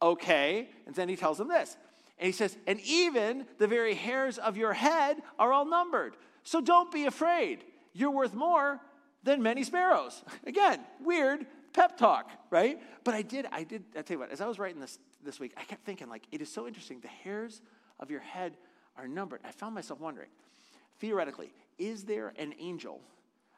okay. 0.00 0.68
And 0.86 0.94
then 0.94 1.08
he 1.08 1.16
tells 1.16 1.38
them 1.38 1.48
this. 1.48 1.76
And 2.18 2.26
he 2.26 2.32
says, 2.32 2.56
and 2.66 2.80
even 2.80 3.46
the 3.58 3.66
very 3.66 3.94
hairs 3.94 4.38
of 4.38 4.56
your 4.56 4.72
head 4.72 5.22
are 5.38 5.52
all 5.52 5.64
numbered. 5.64 6.14
So 6.44 6.60
don't 6.60 6.92
be 6.92 7.06
afraid. 7.06 7.64
You're 7.92 8.10
worth 8.10 8.34
more 8.34 8.80
than 9.24 9.42
many 9.42 9.64
sparrows. 9.64 10.22
Again, 10.46 10.80
weird 11.00 11.46
pep 11.72 11.96
talk, 11.96 12.30
right? 12.50 12.80
But 13.04 13.14
I 13.14 13.22
did, 13.22 13.46
I 13.50 13.64
did, 13.64 13.84
I 13.96 14.02
tell 14.02 14.16
you 14.16 14.18
what, 14.20 14.30
as 14.30 14.40
I 14.40 14.46
was 14.46 14.58
writing 14.58 14.80
this 14.80 14.98
this 15.24 15.38
week, 15.38 15.52
I 15.56 15.62
kept 15.64 15.84
thinking, 15.84 16.08
like, 16.08 16.26
it 16.32 16.40
is 16.40 16.52
so 16.52 16.66
interesting. 16.66 17.00
The 17.00 17.08
hairs 17.08 17.60
of 18.00 18.10
your 18.10 18.20
head 18.20 18.56
are 18.96 19.06
numbered. 19.06 19.40
I 19.44 19.52
found 19.52 19.74
myself 19.74 20.00
wondering, 20.00 20.28
theoretically, 21.02 21.52
is 21.78 22.04
there 22.04 22.32
an 22.38 22.54
angel 22.60 23.00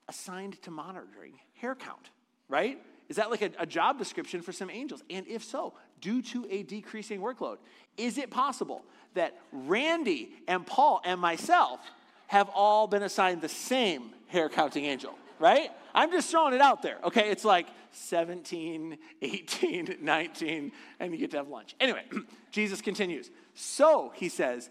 assigned 0.08 0.60
to 0.62 0.70
monitoring 0.70 1.34
hair 1.60 1.74
count, 1.74 2.08
right? 2.48 2.82
Is 3.10 3.16
that 3.16 3.30
like 3.30 3.42
a, 3.42 3.50
a, 3.58 3.66
job 3.66 3.98
description 3.98 4.40
for 4.40 4.50
some 4.50 4.70
angels? 4.70 5.02
And 5.10 5.28
if 5.28 5.44
so, 5.44 5.74
due 6.00 6.22
to 6.22 6.46
a 6.50 6.62
decreasing 6.62 7.20
workload, 7.20 7.58
is 7.98 8.16
it 8.16 8.30
possible 8.30 8.82
that 9.12 9.38
Randy 9.52 10.30
and 10.48 10.66
Paul 10.66 11.02
and 11.04 11.20
myself 11.20 11.80
have 12.28 12.48
all 12.48 12.86
been 12.86 13.02
assigned 13.02 13.42
the 13.42 13.48
same 13.48 14.10
hair 14.28 14.48
counting 14.48 14.86
angel, 14.86 15.14
right? 15.38 15.68
I'm 15.94 16.10
just 16.10 16.30
throwing 16.30 16.54
it 16.54 16.62
out 16.62 16.80
there, 16.80 16.96
okay? 17.04 17.30
It's 17.30 17.44
like 17.44 17.66
17, 17.92 18.96
18, 19.20 19.98
19, 20.00 20.72
and 20.98 21.12
you 21.12 21.18
get 21.18 21.30
to 21.32 21.36
have 21.36 21.48
lunch. 21.48 21.76
Anyway, 21.78 22.04
Jesus 22.50 22.80
continues. 22.80 23.30
So, 23.52 24.12
he 24.14 24.30
says, 24.30 24.70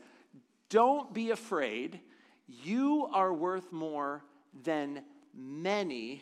don't 0.70 1.14
be 1.14 1.30
afraid. 1.30 2.00
You 2.48 3.08
are 3.14 3.34
worth 3.34 3.72
more 3.72 4.24
than 4.64 5.04
many 5.34 6.22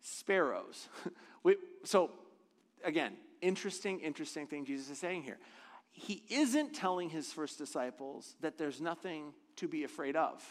sparrows. 0.00 0.88
so, 1.84 2.10
again, 2.84 3.12
interesting, 3.40 4.00
interesting 4.00 4.46
thing 4.46 4.64
Jesus 4.64 4.90
is 4.90 4.98
saying 4.98 5.22
here. 5.22 5.38
He 5.92 6.22
isn't 6.28 6.74
telling 6.74 7.10
his 7.10 7.32
first 7.32 7.58
disciples 7.58 8.36
that 8.40 8.56
there's 8.56 8.80
nothing 8.80 9.32
to 9.56 9.66
be 9.66 9.84
afraid 9.84 10.16
of. 10.16 10.44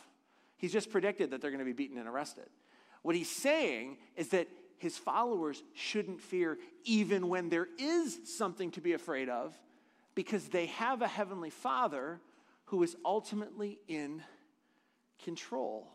He's 0.57 0.73
just 0.73 0.91
predicted 0.91 1.31
that 1.31 1.41
they're 1.41 1.51
going 1.51 1.59
to 1.59 1.65
be 1.65 1.73
beaten 1.73 1.97
and 1.97 2.07
arrested. 2.07 2.47
What 3.01 3.15
he's 3.15 3.29
saying 3.29 3.97
is 4.15 4.29
that 4.29 4.47
his 4.77 4.97
followers 4.97 5.63
shouldn't 5.73 6.21
fear 6.21 6.57
even 6.83 7.29
when 7.29 7.49
there 7.49 7.67
is 7.79 8.19
something 8.25 8.71
to 8.71 8.81
be 8.81 8.93
afraid 8.93 9.29
of 9.29 9.55
because 10.13 10.49
they 10.49 10.67
have 10.67 11.01
a 11.01 11.07
heavenly 11.07 11.49
father 11.49 12.19
who 12.65 12.83
is 12.83 12.95
ultimately 13.05 13.79
in 13.87 14.21
control. 15.23 15.87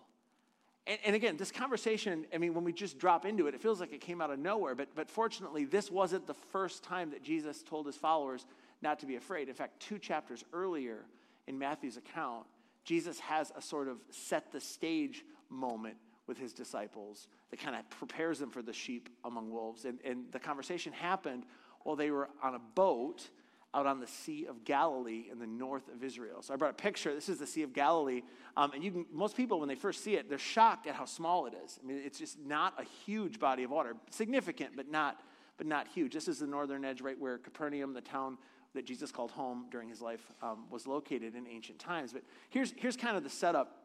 And, 0.86 0.98
and, 1.04 1.14
again, 1.14 1.36
this 1.36 1.52
conversation, 1.52 2.26
I 2.34 2.38
mean, 2.38 2.54
when 2.54 2.64
we 2.64 2.72
just 2.72 2.98
drop 2.98 3.24
into 3.24 3.46
it, 3.46 3.54
it 3.54 3.60
feels 3.60 3.78
like 3.78 3.92
it 3.92 4.00
came 4.00 4.20
out 4.20 4.30
of 4.30 4.38
nowhere. 4.38 4.74
But, 4.74 4.88
but 4.96 5.08
fortunately, 5.08 5.64
this 5.64 5.90
wasn't 5.90 6.26
the 6.26 6.34
first 6.34 6.82
time 6.82 7.10
that 7.10 7.22
Jesus 7.22 7.62
told 7.62 7.86
his 7.86 7.96
followers 7.96 8.46
not 8.80 8.98
to 9.00 9.06
be 9.06 9.14
afraid. 9.14 9.48
In 9.48 9.54
fact, 9.54 9.80
two 9.80 9.98
chapters 9.98 10.44
earlier 10.52 11.04
in 11.46 11.56
Matthew's 11.58 11.96
account, 11.96 12.46
Jesus 12.84 13.20
has 13.20 13.52
a 13.56 13.62
sort 13.62 13.86
of 13.86 13.98
set 14.10 14.50
the 14.50 14.60
stage 14.60 15.24
moment 15.48 15.96
with 16.26 16.38
his 16.38 16.52
disciples 16.52 17.28
that 17.50 17.60
kind 17.60 17.76
of 17.76 17.88
prepares 17.90 18.38
them 18.38 18.50
for 18.50 18.62
the 18.62 18.72
sheep 18.72 19.08
among 19.24 19.50
wolves. 19.50 19.84
And, 19.84 19.98
and 20.04 20.24
the 20.32 20.40
conversation 20.40 20.92
happened 20.92 21.44
while 21.84 21.96
they 21.96 22.10
were 22.10 22.28
on 22.42 22.54
a 22.54 22.60
boat 22.74 23.28
out 23.74 23.86
on 23.86 24.00
the 24.00 24.06
Sea 24.06 24.46
of 24.46 24.64
Galilee 24.64 25.24
in 25.30 25.38
the 25.38 25.46
north 25.46 25.88
of 25.88 26.04
Israel. 26.04 26.42
So 26.42 26.52
I 26.52 26.56
brought 26.56 26.72
a 26.72 26.74
picture. 26.74 27.14
This 27.14 27.28
is 27.28 27.38
the 27.38 27.46
Sea 27.46 27.62
of 27.62 27.72
Galilee. 27.72 28.22
Um, 28.56 28.72
and 28.72 28.84
you 28.84 28.90
can, 28.90 29.06
most 29.10 29.36
people, 29.36 29.60
when 29.60 29.68
they 29.68 29.74
first 29.74 30.04
see 30.04 30.14
it, 30.16 30.28
they're 30.28 30.38
shocked 30.38 30.86
at 30.86 30.94
how 30.94 31.06
small 31.06 31.46
it 31.46 31.54
is. 31.64 31.80
I 31.82 31.86
mean, 31.86 32.00
it's 32.04 32.18
just 32.18 32.38
not 32.38 32.74
a 32.78 32.84
huge 33.06 33.38
body 33.40 33.62
of 33.62 33.70
water. 33.70 33.96
Significant, 34.10 34.76
but 34.76 34.90
not, 34.90 35.20
but 35.56 35.66
not 35.66 35.88
huge. 35.88 36.12
This 36.12 36.28
is 36.28 36.38
the 36.38 36.46
northern 36.46 36.84
edge, 36.84 37.00
right 37.00 37.18
where 37.18 37.38
Capernaum, 37.38 37.94
the 37.94 38.02
town 38.02 38.36
that 38.74 38.84
Jesus 38.84 39.10
called 39.10 39.30
home 39.30 39.66
during 39.70 39.88
his 39.88 40.02
life, 40.02 40.20
um, 40.42 40.64
was 40.70 40.86
located 40.86 41.34
in 41.34 41.46
ancient 41.46 41.78
times. 41.78 42.12
But 42.12 42.22
here's, 42.50 42.74
here's 42.76 42.96
kind 42.96 43.16
of 43.16 43.22
the 43.22 43.30
setup. 43.30 43.78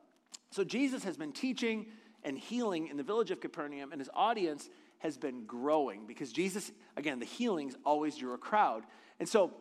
So 0.52 0.64
Jesus 0.66 1.04
has 1.06 1.16
been 1.16 1.32
teaching 1.32 1.88
and 2.24 2.38
healing 2.38 2.88
in 2.88 2.98
the 2.98 3.04
village 3.04 3.32
of 3.32 3.40
Capernaum, 3.40 3.92
and 3.92 4.02
his 4.02 4.10
audience 4.14 4.70
has 5.00 5.18
been 5.18 5.46
growing 5.46 6.06
because 6.08 6.32
Jesus, 6.34 6.72
again, 6.98 7.20
the 7.20 7.26
healings 7.26 7.76
always 7.86 8.18
drew 8.18 8.34
a 8.34 8.38
crowd. 8.38 8.84
And 9.20 9.30
so 9.30 9.54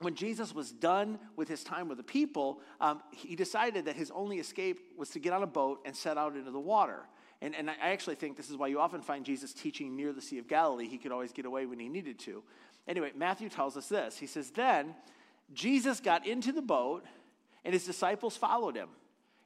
when 0.00 0.14
Jesus 0.14 0.54
was 0.54 0.72
done 0.72 1.18
with 1.36 1.48
his 1.48 1.62
time 1.62 1.88
with 1.88 1.98
the 1.98 2.04
people, 2.04 2.60
um, 2.80 3.02
he 3.12 3.36
decided 3.36 3.84
that 3.84 3.96
his 3.96 4.10
only 4.10 4.38
escape 4.38 4.80
was 4.96 5.10
to 5.10 5.18
get 5.18 5.32
on 5.32 5.42
a 5.42 5.46
boat 5.46 5.80
and 5.84 5.94
set 5.94 6.16
out 6.16 6.36
into 6.36 6.50
the 6.50 6.60
water. 6.60 7.00
And, 7.42 7.54
and 7.54 7.70
I 7.70 7.74
actually 7.90 8.16
think 8.16 8.36
this 8.36 8.50
is 8.50 8.56
why 8.56 8.68
you 8.68 8.80
often 8.80 9.02
find 9.02 9.24
Jesus 9.24 9.52
teaching 9.52 9.96
near 9.96 10.12
the 10.12 10.22
Sea 10.22 10.38
of 10.38 10.48
Galilee. 10.48 10.88
He 10.88 10.96
could 10.96 11.12
always 11.12 11.32
get 11.32 11.44
away 11.44 11.66
when 11.66 11.78
he 11.78 11.88
needed 11.88 12.18
to. 12.20 12.42
Anyway, 12.88 13.12
Matthew 13.14 13.50
tells 13.50 13.76
us 13.76 13.88
this. 13.88 14.18
He 14.18 14.26
says, 14.26 14.50
Then 14.50 14.94
Jesus 15.52 16.00
got 16.00 16.26
into 16.26 16.50
the 16.50 16.62
boat, 16.62 17.04
and 17.64 17.74
his 17.74 17.84
disciples 17.84 18.36
followed 18.36 18.76
him. 18.76 18.88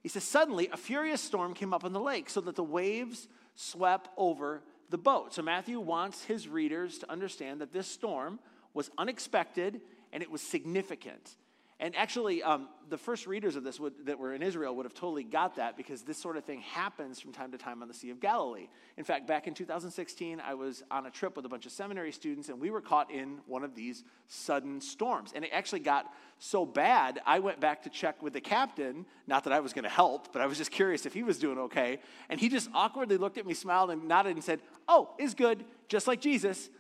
He 0.03 0.09
says, 0.09 0.23
Suddenly, 0.23 0.69
a 0.73 0.77
furious 0.77 1.21
storm 1.21 1.55
came 1.55 1.75
up 1.75 1.85
on 1.85 1.93
the 1.93 2.01
lake, 2.01 2.31
so 2.31 2.41
that 2.43 2.55
the 2.55 2.63
waves 2.63 3.27
swept 3.57 4.09
over 4.17 4.63
the 4.91 4.99
boat. 4.99 5.35
So 5.35 5.43
Matthew 5.43 5.81
wants 5.81 6.23
his 6.23 6.47
readers 6.47 6.99
to 6.99 7.11
understand 7.11 7.61
that 7.61 7.73
this 7.73 7.89
storm 7.89 8.39
was 8.73 8.91
unexpected 8.99 9.81
and 10.15 10.23
it 10.23 10.31
was 10.31 10.41
significant. 10.41 11.37
And 11.81 11.97
actually, 11.97 12.41
um, 12.43 12.69
the 12.89 12.97
first 12.97 13.27
readers 13.27 13.57
of 13.57 13.65
this 13.65 13.81
would, 13.81 14.07
that 14.07 14.19
were 14.19 14.33
in 14.33 14.43
Israel 14.43 14.77
would 14.77 14.87
have 14.87 14.95
totally 14.95 15.25
got 15.25 15.57
that 15.57 15.77
because 15.77 16.03
this 16.03 16.17
sort 16.17 16.37
of 16.37 16.45
thing 16.45 16.61
happens 16.61 17.19
from 17.19 17.33
time 17.33 17.51
to 17.51 17.59
time 17.59 17.83
on 17.83 17.89
the 17.89 17.95
Sea 17.95 18.11
of 18.11 18.21
Galilee. 18.21 18.69
In 18.97 19.03
fact, 19.03 19.27
back 19.27 19.49
in 19.49 19.55
2016, 19.55 20.41
I 20.41 20.55
was 20.55 20.85
on 20.89 21.07
a 21.07 21.11
trip 21.11 21.35
with 21.35 21.45
a 21.47 21.49
bunch 21.49 21.67
of 21.67 21.73
seminary 21.73 22.13
students, 22.13 22.49
and 22.49 22.61
we 22.61 22.71
were 22.71 22.81
caught 22.81 23.11
in 23.11 23.41
one 23.47 23.65
of 23.65 23.75
these 23.75 24.05
sudden 24.29 24.81
storms. 24.81 25.33
And 25.35 25.45
it 25.45 25.51
actually 25.53 25.81
got 25.81 26.07
so 26.39 26.65
bad, 26.65 27.21
I 27.27 27.41
went 27.41 27.59
back 27.59 27.83
to 27.83 27.91
check 27.91 28.23
with 28.23 28.35
the 28.35 28.41
captain. 28.41 29.05
Not 29.27 29.43
that 29.45 29.53
I 29.53 29.59
was 29.59 29.73
going 29.73 29.85
to 29.85 29.91
help, 29.91 30.33
but 30.33 30.41
I 30.41 30.47
was 30.47 30.59
just 30.59 30.71
curious 30.71 31.07
if 31.07 31.13
he 31.13 31.25
was 31.25 31.39
doing 31.39 31.59
okay. 31.59 31.99
And 32.29 32.39
he 32.39 32.49
just 32.49 32.71
awkwardly 32.73 33.17
looked 33.17 33.37
at 33.37 33.47
me, 33.47 33.55
smiled, 33.55 33.91
and 33.91 34.07
nodded 34.07 34.37
and 34.37 34.45
said, 34.45 34.61
Oh, 34.89 35.11
is 35.19 35.35
good, 35.35 35.65
just 35.89 36.07
like 36.07 36.21
Jesus. 36.21 36.71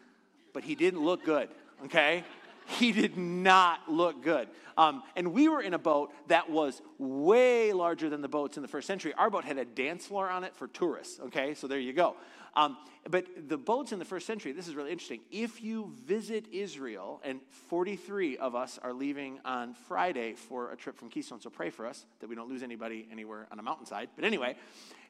But 0.53 0.63
he 0.63 0.77
didn't 0.77 1.05
look 1.05 1.25
good, 1.25 1.49
okay? 1.87 2.23
He 2.67 2.93
did 2.93 3.17
not 3.17 3.91
look 3.91 4.23
good. 4.23 4.49
Um, 4.77 5.03
and 5.17 5.33
we 5.33 5.49
were 5.49 5.63
in 5.63 5.75
a 5.75 5.79
boat 5.79 6.13
that 6.29 6.51
was 6.51 6.83
way 6.99 7.73
larger 7.73 8.09
than 8.09 8.23
the 8.23 8.29
boats 8.29 8.57
in 8.57 8.63
the 8.63 8.69
first 8.69 8.87
century. 8.87 9.15
Our 9.15 9.31
boat 9.31 9.45
had 9.45 9.59
a 9.59 9.65
dance 9.65 10.07
floor 10.07 10.29
on 10.29 10.45
it 10.45 10.57
for 10.57 10.67
tourists, 10.67 11.21
okay? 11.21 11.55
So 11.55 11.67
there 11.67 11.79
you 11.79 11.93
go. 11.93 12.17
Um, 12.57 12.77
but 13.11 13.27
the 13.49 13.59
boats 13.59 13.93
in 13.93 13.99
the 13.99 14.05
first 14.05 14.27
century, 14.27 14.53
this 14.53 14.69
is 14.69 14.75
really 14.75 14.93
interesting. 14.93 15.21
If 15.31 15.63
you 15.63 15.93
visit 16.07 16.47
Israel, 16.53 17.21
and 17.25 17.41
43 17.69 18.39
of 18.39 18.55
us 18.55 18.79
are 18.83 18.93
leaving 18.93 19.41
on 19.45 19.75
Friday 19.75 20.35
for 20.35 20.71
a 20.71 20.77
trip 20.77 20.97
from 20.97 21.11
Keystone, 21.11 21.41
so 21.41 21.51
pray 21.51 21.71
for 21.71 21.87
us 21.87 22.07
that 22.21 22.29
we 22.29 22.35
don't 22.35 22.49
lose 22.49 22.63
anybody 22.63 23.07
anywhere 23.11 23.47
on 23.51 23.59
a 23.59 23.63
mountainside. 23.63 24.09
But 24.17 24.25
anyway, 24.25 24.57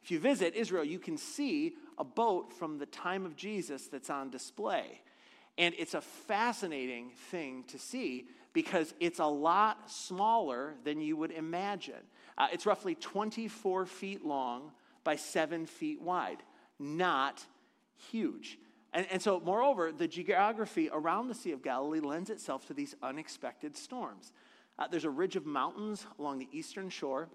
if 0.03 0.11
you 0.11 0.19
visit 0.19 0.55
Israel, 0.55 0.83
you 0.83 0.99
can 0.99 1.17
see 1.17 1.75
a 1.97 2.03
boat 2.03 2.51
from 2.51 2.79
the 2.79 2.85
time 2.85 3.25
of 3.25 3.35
Jesus 3.35 3.87
that's 3.87 4.09
on 4.09 4.29
display. 4.29 5.01
And 5.57 5.73
it's 5.77 5.93
a 5.93 6.01
fascinating 6.01 7.11
thing 7.31 7.63
to 7.67 7.79
see 7.79 8.27
because 8.53 8.93
it's 8.99 9.19
a 9.19 9.25
lot 9.25 9.89
smaller 9.89 10.75
than 10.83 11.01
you 11.01 11.15
would 11.17 11.31
imagine. 11.31 12.01
Uh, 12.37 12.47
it's 12.51 12.65
roughly 12.65 12.95
24 12.95 13.85
feet 13.85 14.25
long 14.25 14.71
by 15.03 15.15
seven 15.15 15.65
feet 15.65 16.01
wide. 16.01 16.43
Not 16.79 17.45
huge. 18.11 18.59
And, 18.93 19.05
and 19.11 19.21
so, 19.21 19.39
moreover, 19.39 19.91
the 19.91 20.07
geography 20.07 20.89
around 20.91 21.27
the 21.27 21.35
Sea 21.35 21.51
of 21.51 21.61
Galilee 21.61 21.99
lends 21.99 22.29
itself 22.29 22.65
to 22.67 22.73
these 22.73 22.95
unexpected 23.03 23.75
storms. 23.75 24.31
Uh, 24.79 24.87
there's 24.87 25.05
a 25.05 25.09
ridge 25.09 25.35
of 25.35 25.45
mountains 25.45 26.05
along 26.19 26.39
the 26.39 26.49
eastern 26.51 26.89
shore, 26.89 27.29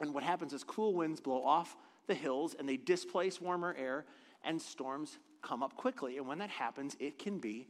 and 0.00 0.14
what 0.14 0.22
happens 0.22 0.52
is 0.52 0.62
cool 0.62 0.94
winds 0.94 1.20
blow 1.20 1.44
off 1.44 1.76
the 2.06 2.14
hills 2.14 2.54
and 2.56 2.68
they 2.68 2.76
displace 2.76 3.40
warmer 3.40 3.74
air, 3.78 4.04
and 4.44 4.60
storms 4.60 5.18
come 5.46 5.62
up 5.62 5.76
quickly. 5.76 6.18
And 6.18 6.26
when 6.26 6.38
that 6.38 6.50
happens, 6.50 6.96
it 6.98 7.18
can 7.18 7.38
be 7.38 7.68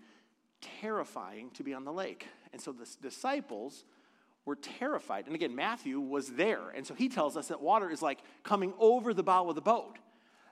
terrifying 0.81 1.51
to 1.51 1.63
be 1.63 1.75
on 1.75 1.85
the 1.85 1.93
lake. 1.93 2.27
And 2.53 2.61
so 2.61 2.73
the 2.73 2.89
disciples 3.03 3.85
were 4.45 4.57
terrified. 4.57 5.27
And 5.27 5.35
again, 5.35 5.55
Matthew 5.55 6.01
was 6.01 6.29
there. 6.29 6.71
And 6.75 6.87
so 6.87 6.95
he 6.95 7.09
tells 7.09 7.37
us 7.37 7.49
that 7.49 7.61
water 7.61 7.91
is 7.91 8.01
like 8.01 8.21
coming 8.43 8.73
over 8.79 9.13
the 9.13 9.23
bow 9.23 9.49
of 9.49 9.55
the 9.55 9.61
boat. 9.61 9.99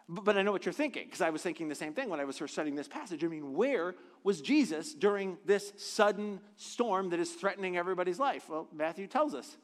But 0.06 0.36
I 0.36 0.42
know 0.42 0.52
what 0.52 0.66
you're 0.66 0.74
thinking, 0.74 1.06
because 1.06 1.22
I 1.22 1.30
was 1.30 1.40
thinking 1.40 1.68
the 1.68 1.74
same 1.74 1.94
thing 1.94 2.10
when 2.10 2.20
I 2.20 2.24
was 2.24 2.36
first 2.36 2.52
studying 2.52 2.76
this 2.76 2.88
passage. 2.88 3.24
I 3.24 3.28
mean, 3.28 3.54
where 3.54 3.94
was 4.22 4.42
Jesus 4.42 4.92
during 4.92 5.38
this 5.46 5.72
sudden 5.78 6.40
storm 6.56 7.08
that 7.10 7.20
is 7.20 7.30
threatening 7.32 7.78
everybody's 7.78 8.18
life? 8.18 8.50
Well, 8.50 8.68
Matthew 8.70 9.06
tells 9.06 9.34
us 9.34 9.56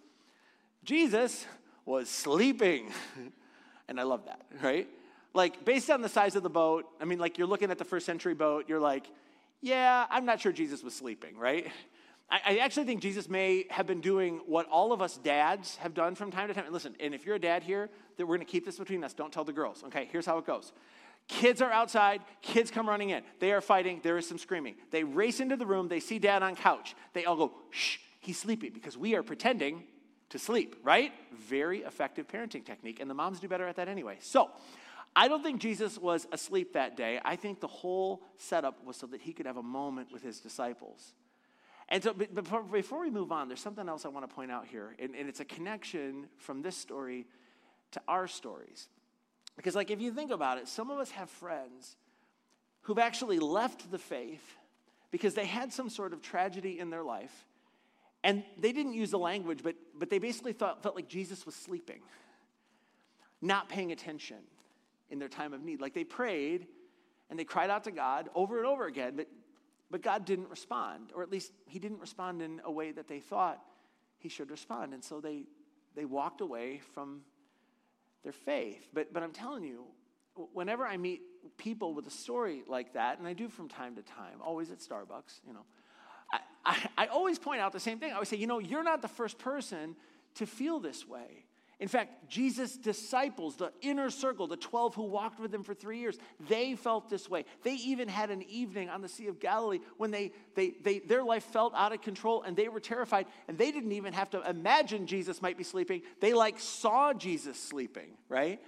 Jesus 0.82 1.44
was 1.84 2.08
sleeping. 2.08 2.90
and 3.88 4.00
I 4.00 4.04
love 4.04 4.24
that, 4.24 4.40
right? 4.62 4.88
Like 5.34 5.64
based 5.64 5.90
on 5.90 6.02
the 6.02 6.08
size 6.08 6.36
of 6.36 6.42
the 6.42 6.50
boat, 6.50 6.86
I 7.00 7.04
mean, 7.04 7.18
like 7.18 7.38
you're 7.38 7.46
looking 7.46 7.70
at 7.70 7.78
the 7.78 7.84
first 7.84 8.06
century 8.06 8.34
boat, 8.34 8.66
you're 8.68 8.80
like, 8.80 9.06
yeah, 9.60 10.06
I'm 10.10 10.24
not 10.24 10.40
sure 10.40 10.52
Jesus 10.52 10.82
was 10.82 10.94
sleeping, 10.94 11.36
right? 11.36 11.70
I, 12.30 12.58
actually 12.58 12.84
think 12.84 13.02
Jesus 13.02 13.28
may 13.28 13.66
have 13.70 13.88
been 13.88 14.00
doing 14.00 14.40
what 14.46 14.68
all 14.68 14.92
of 14.92 15.02
us 15.02 15.16
dads 15.18 15.76
have 15.76 15.94
done 15.94 16.14
from 16.14 16.30
time 16.30 16.46
to 16.46 16.54
time. 16.54 16.64
And 16.64 16.72
listen, 16.72 16.94
and 17.00 17.12
if 17.12 17.26
you're 17.26 17.34
a 17.34 17.40
dad 17.40 17.64
here, 17.64 17.90
that 18.16 18.26
we're 18.26 18.36
gonna 18.36 18.44
keep 18.44 18.64
this 18.64 18.78
between 18.78 19.02
us. 19.02 19.12
Don't 19.12 19.32
tell 19.32 19.42
the 19.42 19.52
girls. 19.52 19.82
Okay, 19.86 20.08
here's 20.12 20.26
how 20.26 20.38
it 20.38 20.46
goes. 20.46 20.72
Kids 21.26 21.60
are 21.60 21.70
outside, 21.70 22.22
kids 22.40 22.70
come 22.70 22.88
running 22.88 23.10
in. 23.10 23.22
They 23.40 23.52
are 23.52 23.60
fighting, 23.60 24.00
there 24.02 24.16
is 24.16 24.28
some 24.28 24.38
screaming. 24.38 24.76
They 24.90 25.04
race 25.04 25.40
into 25.40 25.56
the 25.56 25.66
room, 25.66 25.88
they 25.88 26.00
see 26.00 26.18
dad 26.18 26.42
on 26.42 26.54
couch. 26.54 26.94
They 27.12 27.24
all 27.24 27.36
go, 27.36 27.52
shh, 27.70 27.98
he's 28.20 28.38
sleeping 28.38 28.72
because 28.72 28.96
we 28.96 29.14
are 29.14 29.22
pretending 29.22 29.84
to 30.30 30.38
sleep, 30.38 30.76
right? 30.82 31.12
Very 31.32 31.80
effective 31.80 32.28
parenting 32.28 32.64
technique, 32.64 33.00
and 33.00 33.10
the 33.10 33.14
moms 33.14 33.40
do 33.40 33.48
better 33.48 33.66
at 33.66 33.76
that 33.76 33.88
anyway. 33.88 34.18
So, 34.20 34.50
I 35.14 35.28
don't 35.28 35.42
think 35.42 35.60
Jesus 35.60 35.98
was 35.98 36.26
asleep 36.32 36.74
that 36.74 36.96
day. 36.96 37.20
I 37.24 37.36
think 37.36 37.60
the 37.60 37.66
whole 37.66 38.22
setup 38.38 38.84
was 38.84 38.96
so 38.96 39.06
that 39.08 39.20
he 39.20 39.32
could 39.32 39.46
have 39.46 39.56
a 39.56 39.62
moment 39.62 40.12
with 40.12 40.22
his 40.22 40.40
disciples. 40.40 41.14
And 41.88 42.02
so, 42.02 42.12
before 42.14 43.00
we 43.00 43.10
move 43.10 43.32
on, 43.32 43.48
there's 43.48 43.60
something 43.60 43.88
else 43.88 44.04
I 44.04 44.08
want 44.08 44.28
to 44.28 44.32
point 44.32 44.52
out 44.52 44.66
here, 44.66 44.94
and, 45.00 45.16
and 45.16 45.28
it's 45.28 45.40
a 45.40 45.44
connection 45.44 46.28
from 46.38 46.62
this 46.62 46.76
story 46.76 47.26
to 47.90 48.00
our 48.06 48.28
stories. 48.28 48.88
Because, 49.56 49.74
like, 49.74 49.90
if 49.90 50.00
you 50.00 50.12
think 50.12 50.30
about 50.30 50.58
it, 50.58 50.68
some 50.68 50.90
of 50.90 50.98
us 50.98 51.10
have 51.10 51.28
friends 51.28 51.96
who've 52.82 52.98
actually 52.98 53.40
left 53.40 53.90
the 53.90 53.98
faith 53.98 54.56
because 55.10 55.34
they 55.34 55.46
had 55.46 55.72
some 55.72 55.90
sort 55.90 56.12
of 56.12 56.22
tragedy 56.22 56.78
in 56.78 56.90
their 56.90 57.02
life. 57.02 57.44
And 58.22 58.44
they 58.56 58.70
didn't 58.70 58.92
use 58.92 59.10
the 59.10 59.18
language, 59.18 59.60
but, 59.64 59.74
but 59.98 60.10
they 60.10 60.18
basically 60.18 60.52
thought, 60.52 60.84
felt 60.84 60.94
like 60.94 61.08
Jesus 61.08 61.44
was 61.44 61.56
sleeping, 61.56 62.00
not 63.42 63.68
paying 63.68 63.90
attention 63.90 64.38
in 65.10 65.18
their 65.18 65.28
time 65.28 65.52
of 65.52 65.62
need. 65.62 65.80
Like 65.80 65.94
they 65.94 66.04
prayed 66.04 66.66
and 67.28 67.38
they 67.38 67.44
cried 67.44 67.70
out 67.70 67.84
to 67.84 67.90
God 67.90 68.28
over 68.34 68.58
and 68.58 68.66
over 68.66 68.86
again, 68.86 69.14
but, 69.16 69.28
but 69.90 70.02
God 70.02 70.24
didn't 70.24 70.48
respond, 70.50 71.10
or 71.14 71.22
at 71.22 71.30
least 71.30 71.52
He 71.66 71.78
didn't 71.78 72.00
respond 72.00 72.42
in 72.42 72.60
a 72.64 72.70
way 72.70 72.92
that 72.92 73.08
they 73.08 73.20
thought 73.20 73.60
He 74.18 74.28
should 74.28 74.50
respond. 74.50 74.94
And 74.94 75.02
so 75.02 75.20
they, 75.20 75.46
they 75.94 76.04
walked 76.04 76.40
away 76.40 76.80
from 76.94 77.22
their 78.22 78.32
faith. 78.32 78.88
But, 78.92 79.12
but 79.12 79.22
I'm 79.22 79.32
telling 79.32 79.64
you, 79.64 79.84
whenever 80.52 80.86
I 80.86 80.96
meet 80.96 81.22
people 81.56 81.94
with 81.94 82.06
a 82.06 82.10
story 82.10 82.62
like 82.66 82.94
that, 82.94 83.18
and 83.18 83.26
I 83.26 83.32
do 83.32 83.48
from 83.48 83.68
time 83.68 83.96
to 83.96 84.02
time, 84.02 84.40
always 84.42 84.70
at 84.70 84.78
Starbucks, 84.78 85.40
you 85.46 85.52
know, 85.52 85.64
I, 86.32 86.38
I, 86.64 86.88
I 86.98 87.06
always 87.06 87.38
point 87.38 87.60
out 87.60 87.72
the 87.72 87.80
same 87.80 87.98
thing. 87.98 88.10
I 88.10 88.14
always 88.14 88.28
say, 88.28 88.36
you 88.36 88.46
know, 88.46 88.58
you're 88.58 88.84
not 88.84 89.02
the 89.02 89.08
first 89.08 89.38
person 89.38 89.96
to 90.34 90.46
feel 90.46 90.78
this 90.78 91.06
way. 91.06 91.44
In 91.80 91.88
fact, 91.88 92.28
Jesus' 92.28 92.76
disciples, 92.76 93.56
the 93.56 93.72
inner 93.80 94.10
circle, 94.10 94.46
the 94.46 94.56
12 94.56 94.94
who 94.94 95.04
walked 95.04 95.40
with 95.40 95.52
him 95.52 95.64
for 95.64 95.72
three 95.72 95.98
years, 95.98 96.18
they 96.48 96.76
felt 96.76 97.08
this 97.08 97.28
way. 97.28 97.46
They 97.62 97.72
even 97.74 98.06
had 98.06 98.30
an 98.30 98.42
evening 98.42 98.90
on 98.90 99.00
the 99.00 99.08
Sea 99.08 99.28
of 99.28 99.40
Galilee 99.40 99.80
when 99.96 100.10
they, 100.10 100.32
they, 100.54 100.74
they, 100.82 100.98
their 100.98 101.24
life 101.24 101.44
felt 101.44 101.72
out 101.74 101.92
of 101.92 102.02
control 102.02 102.42
and 102.42 102.54
they 102.54 102.68
were 102.68 102.80
terrified. 102.80 103.26
And 103.48 103.56
they 103.56 103.72
didn't 103.72 103.92
even 103.92 104.12
have 104.12 104.28
to 104.30 104.48
imagine 104.48 105.06
Jesus 105.06 105.40
might 105.40 105.56
be 105.56 105.64
sleeping. 105.64 106.02
They 106.20 106.34
like 106.34 106.60
saw 106.60 107.14
Jesus 107.14 107.58
sleeping, 107.58 108.10
right? 108.28 108.60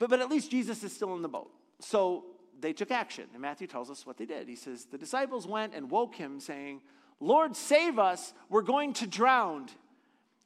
But, 0.00 0.10
but 0.10 0.18
at 0.18 0.28
least 0.28 0.50
Jesus 0.50 0.82
is 0.82 0.92
still 0.92 1.14
in 1.14 1.22
the 1.22 1.28
boat. 1.28 1.52
So 1.78 2.24
they 2.58 2.72
took 2.72 2.90
action. 2.90 3.26
And 3.32 3.42
Matthew 3.42 3.68
tells 3.68 3.90
us 3.90 4.04
what 4.04 4.16
they 4.16 4.26
did. 4.26 4.48
He 4.48 4.56
says, 4.56 4.86
The 4.86 4.98
disciples 4.98 5.46
went 5.46 5.72
and 5.72 5.88
woke 5.88 6.16
him, 6.16 6.40
saying, 6.40 6.82
Lord, 7.20 7.54
save 7.54 7.98
us, 8.00 8.34
we're 8.48 8.62
going 8.62 8.92
to 8.94 9.06
drown. 9.06 9.68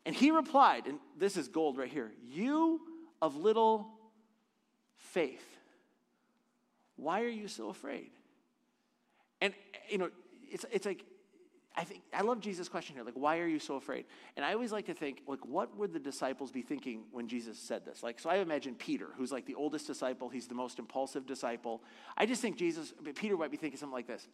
And 0.08 0.16
he 0.16 0.30
replied, 0.30 0.86
and 0.86 1.00
this 1.18 1.36
is 1.36 1.48
gold 1.48 1.76
right 1.76 1.90
here 1.90 2.12
You 2.26 2.80
of 3.20 3.36
little 3.36 3.88
faith, 4.96 5.44
why 6.96 7.20
are 7.20 7.28
you 7.28 7.46
so 7.46 7.68
afraid? 7.68 8.08
And, 9.42 9.52
you 9.90 9.98
know, 9.98 10.08
it's, 10.50 10.64
it's 10.72 10.86
like, 10.86 11.04
I 11.76 11.84
think 11.84 12.00
I 12.14 12.22
love 12.22 12.40
Jesus' 12.40 12.70
question 12.70 12.96
here. 12.96 13.04
Like, 13.04 13.18
why 13.18 13.40
are 13.40 13.46
you 13.46 13.58
so 13.58 13.74
afraid? 13.74 14.06
And 14.34 14.46
I 14.46 14.54
always 14.54 14.72
like 14.72 14.86
to 14.86 14.94
think, 14.94 15.20
like, 15.28 15.44
what 15.44 15.76
would 15.76 15.92
the 15.92 16.00
disciples 16.00 16.50
be 16.50 16.62
thinking 16.62 17.02
when 17.12 17.28
Jesus 17.28 17.58
said 17.58 17.84
this? 17.84 18.02
Like, 18.02 18.18
so 18.18 18.30
I 18.30 18.36
imagine 18.36 18.76
Peter, 18.76 19.08
who's 19.18 19.30
like 19.30 19.44
the 19.44 19.56
oldest 19.56 19.86
disciple, 19.86 20.30
he's 20.30 20.48
the 20.48 20.54
most 20.54 20.78
impulsive 20.78 21.26
disciple. 21.26 21.83
I 22.16 22.24
just 22.24 22.40
think 22.40 22.56
Jesus, 22.56 22.94
Peter 23.14 23.37
might 23.37 23.50
be 23.50 23.59
thinking 23.59 23.78
something 23.78 23.92
like 23.92 24.06
this. 24.06 24.26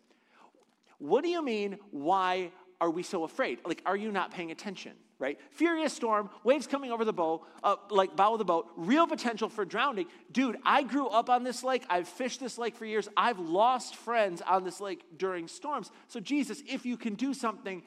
What 0.98 1.24
do 1.24 1.30
you 1.30 1.44
mean, 1.44 1.78
why 1.90 2.52
are 2.80 2.90
we 2.90 3.02
so 3.02 3.24
afraid? 3.24 3.58
Like, 3.64 3.82
are 3.86 3.96
you 3.96 4.10
not 4.10 4.30
paying 4.32 4.50
attention? 4.50 4.92
Right? 5.18 5.38
Furious 5.52 5.92
storm, 5.92 6.28
waves 6.42 6.66
coming 6.66 6.90
over 6.90 7.04
the 7.04 7.12
bow, 7.12 7.46
uh, 7.62 7.76
like 7.88 8.16
bow 8.16 8.32
of 8.32 8.38
the 8.38 8.44
boat, 8.44 8.66
real 8.76 9.06
potential 9.06 9.48
for 9.48 9.64
drowning. 9.64 10.06
Dude, 10.32 10.58
I 10.64 10.82
grew 10.82 11.06
up 11.06 11.30
on 11.30 11.44
this 11.44 11.62
lake. 11.62 11.84
I've 11.88 12.08
fished 12.08 12.40
this 12.40 12.58
lake 12.58 12.76
for 12.76 12.84
years. 12.84 13.08
I've 13.16 13.38
lost 13.38 13.94
friends 13.96 14.42
on 14.42 14.64
this 14.64 14.80
lake 14.80 15.04
during 15.16 15.48
storms. 15.48 15.90
So, 16.08 16.20
Jesus, 16.20 16.62
if 16.68 16.84
you 16.84 16.96
can 16.96 17.14
do 17.14 17.32
something, 17.32 17.82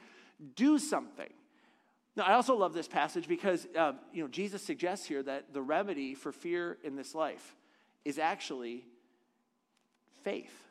do 0.56 0.78
something. 0.78 1.32
Now, 2.16 2.24
I 2.24 2.32
also 2.32 2.56
love 2.56 2.74
this 2.74 2.88
passage 2.88 3.28
because, 3.28 3.68
uh, 3.76 3.92
you 4.12 4.22
know, 4.22 4.28
Jesus 4.28 4.62
suggests 4.62 5.06
here 5.06 5.22
that 5.22 5.52
the 5.52 5.62
remedy 5.62 6.14
for 6.14 6.32
fear 6.32 6.78
in 6.82 6.96
this 6.96 7.14
life 7.14 7.54
is 8.04 8.18
actually 8.18 8.84
faith 10.24 10.67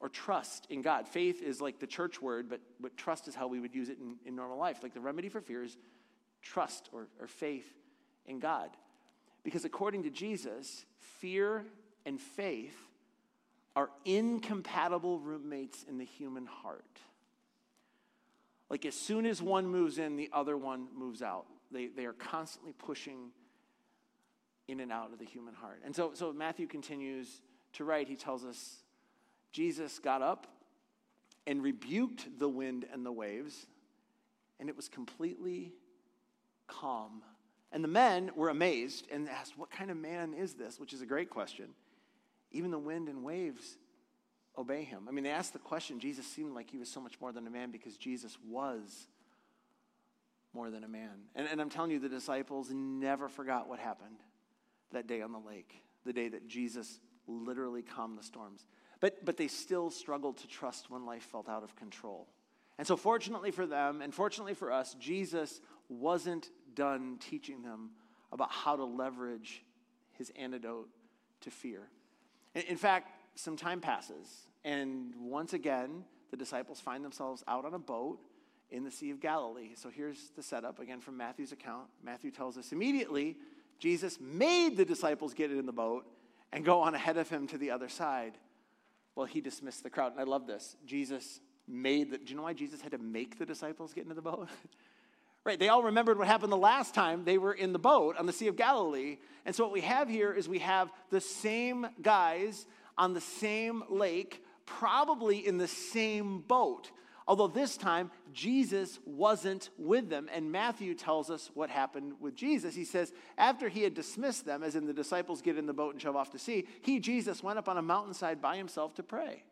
or 0.00 0.08
trust 0.08 0.66
in 0.70 0.82
God. 0.82 1.08
Faith 1.08 1.42
is 1.42 1.60
like 1.60 1.80
the 1.80 1.86
church 1.86 2.22
word, 2.22 2.48
but, 2.48 2.60
but 2.80 2.96
trust 2.96 3.28
is 3.28 3.34
how 3.34 3.48
we 3.48 3.60
would 3.60 3.74
use 3.74 3.88
it 3.88 3.98
in, 3.98 4.16
in 4.24 4.36
normal 4.36 4.58
life. 4.58 4.78
Like 4.82 4.94
the 4.94 5.00
remedy 5.00 5.28
for 5.28 5.40
fear 5.40 5.64
is 5.64 5.76
trust 6.42 6.88
or, 6.92 7.08
or 7.20 7.26
faith 7.26 7.68
in 8.26 8.38
God. 8.38 8.70
Because 9.42 9.64
according 9.64 10.04
to 10.04 10.10
Jesus, 10.10 10.84
fear 10.98 11.64
and 12.06 12.20
faith 12.20 12.76
are 13.74 13.90
incompatible 14.04 15.18
roommates 15.20 15.84
in 15.88 15.98
the 15.98 16.04
human 16.04 16.46
heart. 16.46 16.84
Like 18.70 18.84
as 18.84 18.94
soon 18.94 19.26
as 19.26 19.40
one 19.40 19.66
moves 19.66 19.98
in, 19.98 20.16
the 20.16 20.30
other 20.32 20.56
one 20.56 20.88
moves 20.96 21.22
out. 21.22 21.46
They, 21.70 21.86
they 21.86 22.04
are 22.04 22.12
constantly 22.12 22.72
pushing 22.72 23.30
in 24.68 24.80
and 24.80 24.92
out 24.92 25.12
of 25.12 25.18
the 25.18 25.24
human 25.24 25.54
heart. 25.54 25.80
And 25.84 25.94
so, 25.94 26.12
so 26.14 26.32
Matthew 26.32 26.66
continues 26.66 27.40
to 27.74 27.84
write, 27.84 28.08
he 28.08 28.16
tells 28.16 28.44
us 28.44 28.76
Jesus 29.52 29.98
got 29.98 30.22
up 30.22 30.46
and 31.46 31.62
rebuked 31.62 32.38
the 32.38 32.48
wind 32.48 32.86
and 32.92 33.04
the 33.04 33.12
waves, 33.12 33.66
and 34.60 34.68
it 34.68 34.76
was 34.76 34.88
completely 34.88 35.72
calm. 36.66 37.22
And 37.72 37.82
the 37.82 37.88
men 37.88 38.30
were 38.34 38.48
amazed 38.48 39.06
and 39.10 39.28
asked, 39.28 39.58
What 39.58 39.70
kind 39.70 39.90
of 39.90 39.96
man 39.96 40.34
is 40.34 40.54
this? 40.54 40.78
Which 40.78 40.92
is 40.92 41.02
a 41.02 41.06
great 41.06 41.30
question. 41.30 41.68
Even 42.50 42.70
the 42.70 42.78
wind 42.78 43.08
and 43.08 43.22
waves 43.24 43.76
obey 44.56 44.82
him. 44.84 45.06
I 45.08 45.12
mean, 45.12 45.24
they 45.24 45.30
asked 45.30 45.52
the 45.52 45.58
question. 45.58 46.00
Jesus 46.00 46.26
seemed 46.26 46.54
like 46.54 46.70
he 46.70 46.78
was 46.78 46.88
so 46.88 47.00
much 47.00 47.20
more 47.20 47.32
than 47.32 47.46
a 47.46 47.50
man 47.50 47.70
because 47.70 47.96
Jesus 47.96 48.36
was 48.46 49.06
more 50.54 50.70
than 50.70 50.82
a 50.82 50.88
man. 50.88 51.10
And, 51.34 51.46
and 51.46 51.60
I'm 51.60 51.70
telling 51.70 51.90
you, 51.90 51.98
the 51.98 52.08
disciples 52.08 52.70
never 52.70 53.28
forgot 53.28 53.68
what 53.68 53.78
happened 53.78 54.16
that 54.92 55.06
day 55.06 55.20
on 55.20 55.32
the 55.32 55.38
lake, 55.38 55.74
the 56.04 56.12
day 56.12 56.28
that 56.28 56.48
Jesus 56.48 57.00
literally 57.26 57.82
calmed 57.82 58.18
the 58.18 58.22
storms. 58.22 58.64
But, 59.00 59.24
but 59.24 59.36
they 59.36 59.48
still 59.48 59.90
struggled 59.90 60.38
to 60.38 60.48
trust 60.48 60.90
when 60.90 61.06
life 61.06 61.22
felt 61.22 61.48
out 61.48 61.62
of 61.62 61.76
control. 61.76 62.26
And 62.78 62.86
so, 62.86 62.96
fortunately 62.96 63.50
for 63.50 63.66
them, 63.66 64.02
and 64.02 64.14
fortunately 64.14 64.54
for 64.54 64.72
us, 64.72 64.94
Jesus 64.94 65.60
wasn't 65.88 66.50
done 66.74 67.18
teaching 67.20 67.62
them 67.62 67.90
about 68.32 68.50
how 68.50 68.76
to 68.76 68.84
leverage 68.84 69.64
his 70.12 70.30
antidote 70.36 70.88
to 71.40 71.50
fear. 71.50 71.88
In, 72.54 72.76
fact, 72.76 73.10
some 73.36 73.56
time 73.56 73.80
passes, 73.80 74.46
and 74.64 75.14
once 75.16 75.52
again, 75.52 76.04
the 76.30 76.36
disciples 76.36 76.80
find 76.80 77.04
themselves 77.04 77.42
out 77.48 77.64
on 77.64 77.74
a 77.74 77.78
boat 77.78 78.20
in 78.70 78.84
the 78.84 78.90
Sea 78.90 79.10
of 79.10 79.20
Galilee. 79.20 79.70
So 79.74 79.88
here's 79.88 80.30
the 80.36 80.42
setup 80.42 80.78
again 80.78 81.00
from 81.00 81.16
Matthew's 81.16 81.52
account. 81.52 81.86
Matthew 82.02 82.30
tells 82.30 82.58
us 82.58 82.72
immediately 82.72 83.36
Jesus 83.78 84.18
made 84.20 84.76
the 84.76 84.84
disciples 84.84 85.34
get 85.34 85.50
in 85.50 85.66
the 85.66 85.72
boat 85.72 86.04
and 86.52 86.64
go 86.64 86.80
on 86.80 86.94
ahead 86.94 87.16
of 87.16 87.28
him 87.28 87.46
to 87.48 87.58
the 87.58 87.70
other 87.70 87.88
side 87.88 88.34
well, 89.14 89.26
he 89.26 89.40
dismissed 89.40 89.82
the 89.82 89.90
crowd. 89.90 90.12
And 90.12 90.20
I 90.20 90.24
love 90.24 90.46
this. 90.46 90.76
Jesus 90.86 91.40
made 91.66 92.10
the, 92.10 92.18
do 92.18 92.24
you 92.28 92.36
know 92.36 92.42
why 92.42 92.52
Jesus 92.52 92.80
had 92.80 92.92
to 92.92 92.98
make 92.98 93.38
the 93.38 93.46
disciples 93.46 93.92
get 93.92 94.04
into 94.04 94.14
the 94.14 94.22
boat? 94.22 94.48
right, 95.44 95.58
they 95.58 95.68
all 95.68 95.82
remembered 95.82 96.18
what 96.18 96.26
happened 96.26 96.52
the 96.52 96.56
last 96.56 96.94
time 96.94 97.24
they 97.24 97.38
were 97.38 97.52
in 97.52 97.72
the 97.72 97.78
boat 97.78 98.16
on 98.18 98.26
the 98.26 98.32
Sea 98.32 98.48
of 98.48 98.56
Galilee. 98.56 99.18
And 99.44 99.54
so 99.54 99.64
what 99.64 99.72
we 99.72 99.80
have 99.82 100.08
here 100.08 100.32
is 100.32 100.48
we 100.48 100.60
have 100.60 100.90
the 101.10 101.20
same 101.20 101.86
guys 102.02 102.66
on 102.96 103.14
the 103.14 103.20
same 103.20 103.82
lake, 103.88 104.42
probably 104.66 105.46
in 105.46 105.58
the 105.58 105.68
same 105.68 106.40
boat. 106.40 106.90
Although 107.28 107.48
this 107.48 107.76
time, 107.76 108.10
Jesus 108.32 108.98
wasn't 109.04 109.68
with 109.76 110.08
them. 110.08 110.30
And 110.34 110.50
Matthew 110.50 110.94
tells 110.94 111.28
us 111.28 111.50
what 111.52 111.68
happened 111.68 112.14
with 112.20 112.34
Jesus. 112.34 112.74
He 112.74 112.86
says, 112.86 113.12
after 113.36 113.68
he 113.68 113.82
had 113.82 113.92
dismissed 113.92 114.46
them, 114.46 114.62
as 114.62 114.74
in 114.74 114.86
the 114.86 114.94
disciples 114.94 115.42
get 115.42 115.58
in 115.58 115.66
the 115.66 115.74
boat 115.74 115.92
and 115.92 116.00
shove 116.00 116.16
off 116.16 116.30
to 116.30 116.38
sea, 116.38 116.66
he, 116.80 116.98
Jesus, 116.98 117.42
went 117.42 117.58
up 117.58 117.68
on 117.68 117.76
a 117.76 117.82
mountainside 117.82 118.40
by 118.40 118.56
himself 118.56 118.94
to 118.94 119.02
pray. 119.02 119.44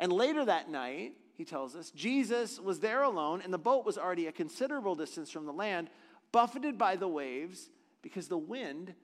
And 0.00 0.10
later 0.10 0.46
that 0.46 0.70
night, 0.70 1.12
he 1.34 1.44
tells 1.44 1.76
us, 1.76 1.90
Jesus 1.90 2.58
was 2.58 2.80
there 2.80 3.02
alone, 3.02 3.42
and 3.44 3.52
the 3.52 3.58
boat 3.58 3.84
was 3.84 3.98
already 3.98 4.26
a 4.26 4.32
considerable 4.32 4.94
distance 4.94 5.30
from 5.30 5.44
the 5.44 5.52
land, 5.52 5.90
buffeted 6.32 6.78
by 6.78 6.96
the 6.96 7.06
waves 7.06 7.68
because 8.00 8.28
the 8.28 8.38
wind 8.38 8.94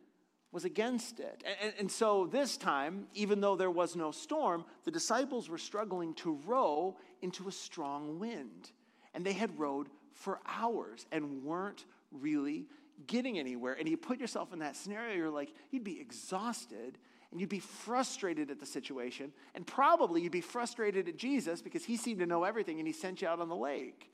was 0.50 0.64
against 0.64 1.20
it. 1.20 1.44
And, 1.62 1.74
and, 1.78 1.92
so 1.92 2.26
this 2.26 2.57
time, 2.57 3.07
even 3.12 3.40
though 3.40 3.57
there 3.57 3.70
was 3.70 3.94
no 3.94 4.11
storm, 4.11 4.64
the 4.85 4.90
disciples 4.90 5.50
were 5.50 5.59
struggling 5.59 6.14
to 6.14 6.40
row 6.46 6.96
into 7.22 7.48
a 7.48 7.52
strong 7.52 8.18
wind. 8.18 8.70
And 9.14 9.24
they 9.24 9.33
had 9.33 9.59
rowed 9.59 9.88
for 10.12 10.40
hours 10.46 11.07
and 11.12 11.44
weren't 11.44 11.85
really 12.12 12.66
getting 13.07 13.38
anywhere. 13.38 13.74
And 13.78 13.88
you 13.88 13.96
put 13.96 14.18
yourself 14.18 14.52
in 14.52 14.59
that 14.61 14.76
scenario, 14.76 15.16
you're 15.16 15.31
like, 15.31 15.52
you'd 15.70 15.85
be 15.85 16.00
exhausted 16.00 16.98
and 17.31 17.40
you'd 17.40 17.50
be 17.50 17.61
frustrated 17.61 18.50
at 18.50 18.59
the 18.59 18.66
situation. 18.66 19.33
And 19.54 19.66
probably 19.66 20.22
you'd 20.22 20.33
be 20.33 20.40
frustrated 20.40 21.09
at 21.09 21.16
Jesus 21.16 21.62
because 21.62 21.85
he 21.85 21.96
seemed 21.96 22.20
to 22.20 22.26
know 22.26 22.44
everything 22.44 22.78
and 22.78 22.87
he 22.87 22.92
sent 22.92 23.22
you 23.22 23.28
out 23.28 23.40
on 23.40 23.48
the 23.48 23.57
lake. 23.57 24.12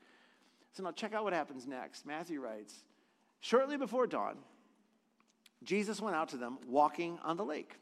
So 0.73 0.83
now 0.83 0.91
check 0.91 1.13
out 1.13 1.23
what 1.23 1.33
happens 1.33 1.65
next. 1.65 2.05
Matthew 2.05 2.41
writes 2.41 2.83
Shortly 3.39 3.77
before 3.77 4.07
dawn, 4.07 4.37
Jesus 5.63 6.01
went 6.01 6.15
out 6.15 6.29
to 6.29 6.37
them 6.37 6.59
walking 6.67 7.17
on 7.23 7.37
the 7.37 7.45
lake. 7.45 7.75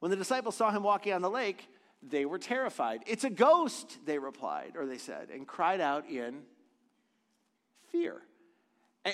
When 0.00 0.10
the 0.10 0.16
disciples 0.16 0.56
saw 0.56 0.70
him 0.70 0.82
walking 0.82 1.12
on 1.12 1.22
the 1.22 1.30
lake, 1.30 1.68
they 2.02 2.24
were 2.24 2.38
terrified. 2.38 3.02
It's 3.06 3.24
a 3.24 3.30
ghost, 3.30 3.98
they 4.04 4.18
replied, 4.18 4.72
or 4.76 4.86
they 4.86 4.98
said, 4.98 5.30
and 5.30 5.46
cried 5.46 5.80
out 5.80 6.08
in 6.08 6.42
fear. 7.90 8.22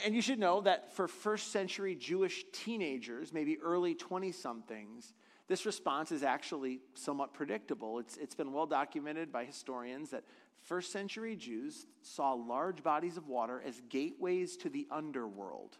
And 0.05 0.15
you 0.15 0.23
should 0.23 0.39
know 0.39 0.63
that 0.63 0.95
for 0.95 1.07
first 1.07 1.53
century 1.53 1.95
Jewish 1.95 2.45
teenagers, 2.53 3.33
maybe 3.33 3.59
early 3.59 3.95
20 3.95 4.33
somethings, 4.33 5.13
this 5.49 5.67
response 5.67 6.13
is 6.13 6.23
actually 6.23 6.81
somewhat 6.95 7.35
predictable. 7.35 7.99
It's, 7.99 8.17
it's 8.17 8.35
been 8.35 8.53
well 8.53 8.65
documented 8.65 9.31
by 9.31 9.45
historians 9.45 10.11
that 10.11 10.25
first 10.63 10.93
century 10.93 11.37
Jews 11.37 11.87
saw 12.01 12.33
large 12.33 12.83
bodies 12.83 13.19
of 13.19 13.29
water 13.29 13.63
as 13.67 13.83
gateways 13.91 14.57
to 14.59 14.71
the 14.71 14.87
underworld. 14.91 15.77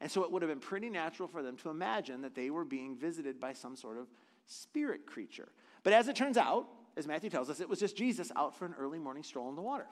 And 0.00 0.10
so 0.10 0.24
it 0.24 0.32
would 0.32 0.40
have 0.40 0.50
been 0.50 0.60
pretty 0.60 0.88
natural 0.88 1.28
for 1.28 1.42
them 1.42 1.56
to 1.58 1.68
imagine 1.68 2.22
that 2.22 2.34
they 2.34 2.50
were 2.50 2.64
being 2.64 2.96
visited 2.96 3.38
by 3.38 3.52
some 3.52 3.76
sort 3.76 3.98
of 3.98 4.08
spirit 4.46 5.06
creature. 5.06 5.48
But 5.82 5.92
as 5.92 6.08
it 6.08 6.16
turns 6.16 6.36
out, 6.36 6.66
as 6.96 7.06
Matthew 7.06 7.30
tells 7.30 7.50
us, 7.50 7.60
it 7.60 7.68
was 7.68 7.80
just 7.80 7.96
Jesus 7.96 8.30
out 8.36 8.56
for 8.56 8.66
an 8.66 8.74
early 8.78 8.98
morning 8.98 9.22
stroll 9.22 9.48
in 9.48 9.56
the 9.56 9.62
water. 9.62 9.86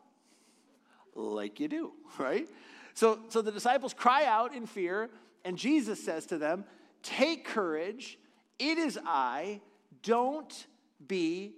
Like 1.15 1.61
you 1.61 1.69
do, 1.69 1.93
right? 2.19 2.49
So, 2.95 3.21
so 3.29 3.43
the 3.43 3.53
disciples 3.53 3.95
cry 3.95 4.25
out 4.25 4.55
in 4.55 4.67
fear, 4.67 5.11
and 5.45 5.57
Jesus 5.57 6.03
says 6.03 6.27
to 6.27 6.39
them, 6.39 6.65
Take 7.03 7.47
courage, 7.47 8.19
it 8.59 8.77
is 8.77 8.99
I, 9.07 9.61
don't 10.03 10.67
be 11.07 11.55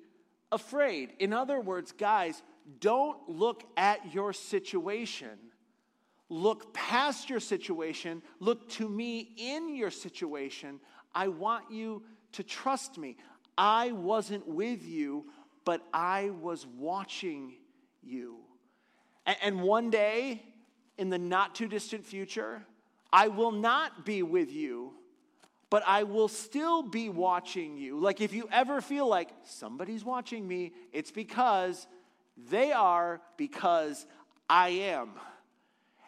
afraid. 0.53 1.15
In 1.19 1.33
other 1.33 1.61
words, 1.61 1.91
guys, 1.93 2.43
don't 2.79 3.29
look 3.29 3.65
at 3.77 4.15
your 4.15 4.33
situation 4.33 5.39
Look 6.33 6.73
past 6.73 7.29
your 7.29 7.41
situation. 7.41 8.23
Look 8.41 8.67
to 8.71 8.89
me 8.89 9.35
in 9.37 9.77
your 9.77 9.91
situation. 9.91 10.81
I 11.15 11.29
want 11.29 11.71
you 11.71 12.05
to 12.33 12.43
trust 12.43 12.99
me. 12.99 13.17
I 13.57 13.93
wasn't 13.93 14.47
with 14.47 14.85
you, 14.87 15.27
but 15.65 15.83
I 15.93 16.31
was 16.31 16.67
watching 16.67 17.55
you. 18.03 18.39
And 19.43 19.63
one 19.63 19.91
day, 19.91 20.43
in 20.99 21.11
the 21.11 21.19
not 21.19 21.55
too 21.55 21.69
distant 21.69 22.05
future, 22.05 22.63
I 23.13 23.29
will 23.29 23.53
not 23.53 24.05
be 24.05 24.23
with 24.23 24.51
you, 24.51 24.95
but 25.71 25.83
I 25.87 26.03
will 26.03 26.29
still 26.29 26.83
be 26.83 27.09
watching 27.09 27.77
you. 27.77 27.99
Like 27.99 28.21
if 28.21 28.33
you 28.33 28.49
ever 28.51 28.81
feel 28.81 29.07
like 29.07 29.31
somebody's 29.45 30.05
watching 30.05 30.47
me, 30.47 30.73
it's 30.93 31.11
because 31.11 31.87
they 32.51 32.73
are, 32.73 33.21
because 33.37 34.07
I 34.49 34.71
am. 34.71 35.11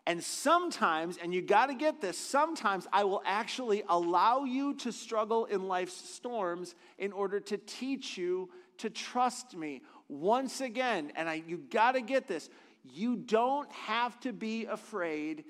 And 0.06 0.22
sometimes, 0.22 1.16
and 1.16 1.32
you 1.32 1.40
got 1.40 1.66
to 1.66 1.74
get 1.74 2.00
this, 2.00 2.18
sometimes 2.18 2.86
I 2.92 3.04
will 3.04 3.22
actually 3.24 3.82
allow 3.88 4.44
you 4.44 4.74
to 4.74 4.92
struggle 4.92 5.46
in 5.46 5.66
life's 5.66 5.96
storms 5.96 6.74
in 6.98 7.10
order 7.12 7.40
to 7.40 7.56
teach 7.56 8.18
you 8.18 8.50
to 8.78 8.90
trust 8.90 9.56
me. 9.56 9.80
Once 10.08 10.60
again, 10.60 11.10
and 11.16 11.28
I, 11.28 11.42
you 11.46 11.56
got 11.56 11.92
to 11.92 12.02
get 12.02 12.28
this, 12.28 12.50
you 12.84 13.16
don't 13.16 13.70
have 13.72 14.20
to 14.20 14.32
be 14.32 14.66
afraid 14.66 15.44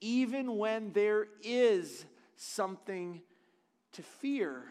even 0.00 0.56
when 0.56 0.92
there 0.92 1.26
is 1.42 2.04
something 2.36 3.20
to 3.92 4.02
fear. 4.02 4.64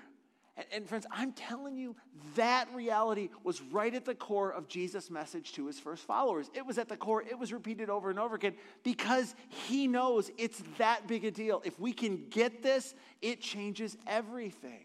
And, 0.59 0.67
and, 0.73 0.89
friends, 0.89 1.05
I'm 1.09 1.31
telling 1.31 1.77
you, 1.77 1.95
that 2.35 2.67
reality 2.73 3.29
was 3.45 3.61
right 3.61 3.93
at 3.93 4.03
the 4.03 4.13
core 4.13 4.51
of 4.51 4.67
Jesus' 4.67 5.09
message 5.09 5.53
to 5.53 5.65
his 5.67 5.79
first 5.79 6.03
followers. 6.03 6.51
It 6.53 6.65
was 6.65 6.77
at 6.77 6.89
the 6.89 6.97
core, 6.97 7.21
it 7.23 7.39
was 7.39 7.53
repeated 7.53 7.89
over 7.89 8.09
and 8.09 8.19
over 8.19 8.35
again 8.35 8.55
because 8.83 9.35
he 9.47 9.87
knows 9.87 10.29
it's 10.37 10.61
that 10.77 11.07
big 11.07 11.23
a 11.23 11.31
deal. 11.31 11.61
If 11.63 11.79
we 11.79 11.93
can 11.93 12.25
get 12.29 12.61
this, 12.61 12.93
it 13.21 13.39
changes 13.39 13.95
everything. 14.05 14.83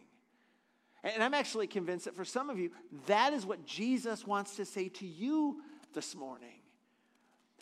And 1.02 1.24
I'm 1.24 1.34
actually 1.34 1.66
convinced 1.66 2.04
that 2.04 2.14
for 2.14 2.24
some 2.24 2.50
of 2.50 2.58
you, 2.58 2.70
that 3.06 3.32
is 3.32 3.44
what 3.44 3.66
Jesus 3.66 4.24
wants 4.24 4.54
to 4.56 4.64
say 4.64 4.88
to 4.90 5.06
you 5.06 5.60
this 5.92 6.14
morning. 6.14 6.60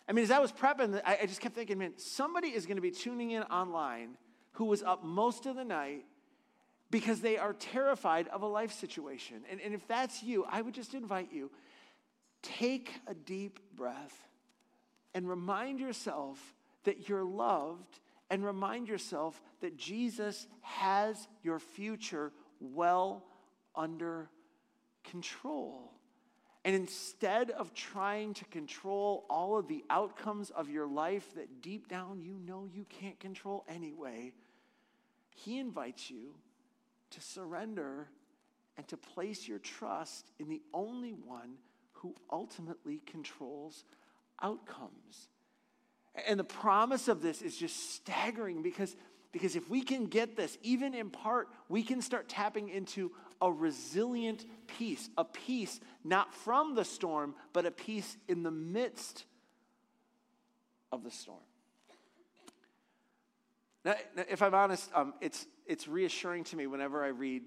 I 0.07 0.11
mean, 0.11 0.23
as 0.23 0.31
I 0.31 0.39
was 0.39 0.51
prepping, 0.51 1.01
I 1.03 1.25
just 1.25 1.41
kept 1.41 1.55
thinking, 1.55 1.79
man, 1.79 1.93
somebody 1.97 2.49
is 2.49 2.67
going 2.67 2.77
to 2.77 2.81
be 2.81 2.91
tuning 2.91 3.31
in 3.31 3.41
online 3.43 4.17
who 4.51 4.65
was 4.65 4.83
up 4.83 5.03
most 5.03 5.47
of 5.47 5.55
the 5.55 5.65
night 5.65 6.05
because 6.93 7.21
they 7.21 7.39
are 7.39 7.53
terrified 7.53 8.27
of 8.27 8.43
a 8.43 8.45
life 8.45 8.71
situation. 8.71 9.37
And, 9.49 9.59
and 9.59 9.73
if 9.73 9.87
that's 9.87 10.21
you, 10.21 10.45
I 10.47 10.61
would 10.61 10.75
just 10.75 10.93
invite 10.93 11.29
you 11.33 11.49
take 12.43 12.91
a 13.07 13.15
deep 13.15 13.59
breath 13.75 14.15
and 15.15 15.27
remind 15.27 15.79
yourself 15.79 16.53
that 16.83 17.09
you're 17.09 17.23
loved 17.23 17.99
and 18.29 18.45
remind 18.45 18.87
yourself 18.87 19.41
that 19.61 19.75
Jesus 19.75 20.45
has 20.61 21.27
your 21.41 21.57
future 21.57 22.31
well 22.59 23.23
under 23.75 24.29
control. 25.03 25.93
And 26.63 26.75
instead 26.75 27.49
of 27.49 27.73
trying 27.73 28.35
to 28.35 28.45
control 28.45 29.25
all 29.31 29.57
of 29.57 29.67
the 29.67 29.83
outcomes 29.89 30.51
of 30.51 30.69
your 30.69 30.85
life 30.85 31.25
that 31.33 31.63
deep 31.63 31.87
down 31.87 32.21
you 32.21 32.37
know 32.45 32.67
you 32.71 32.85
can't 32.87 33.19
control 33.19 33.65
anyway, 33.67 34.31
He 35.31 35.57
invites 35.57 36.11
you 36.11 36.35
to 37.13 37.21
surrender 37.21 38.07
and 38.77 38.87
to 38.87 38.97
place 38.97 39.47
your 39.47 39.59
trust 39.59 40.31
in 40.39 40.49
the 40.49 40.61
only 40.73 41.11
one 41.11 41.55
who 41.93 42.15
ultimately 42.31 43.01
controls 43.05 43.85
outcomes. 44.41 45.29
And 46.27 46.39
the 46.39 46.43
promise 46.43 47.07
of 47.07 47.21
this 47.21 47.41
is 47.41 47.55
just 47.55 47.95
staggering 47.95 48.61
because, 48.61 48.95
because 49.31 49.55
if 49.55 49.69
we 49.69 49.81
can 49.81 50.05
get 50.05 50.35
this, 50.35 50.57
even 50.61 50.93
in 50.93 51.09
part, 51.09 51.49
we 51.69 51.83
can 51.83 52.01
start 52.01 52.29
tapping 52.29 52.69
into 52.69 53.11
a 53.41 53.51
resilient 53.51 54.45
peace, 54.67 55.09
a 55.17 55.25
peace 55.25 55.79
not 56.03 56.33
from 56.33 56.75
the 56.75 56.85
storm, 56.85 57.35
but 57.51 57.65
a 57.65 57.71
peace 57.71 58.17
in 58.27 58.43
the 58.43 58.51
midst 58.51 59.25
of 60.91 61.03
the 61.03 61.11
storm. 61.11 61.39
Now, 63.83 63.95
if 64.29 64.41
I'm 64.41 64.53
honest, 64.53 64.89
um, 64.95 65.13
it's, 65.19 65.45
it's 65.65 65.87
reassuring 65.87 66.43
to 66.45 66.55
me 66.55 66.67
whenever 66.67 67.03
I 67.03 67.09
read 67.09 67.43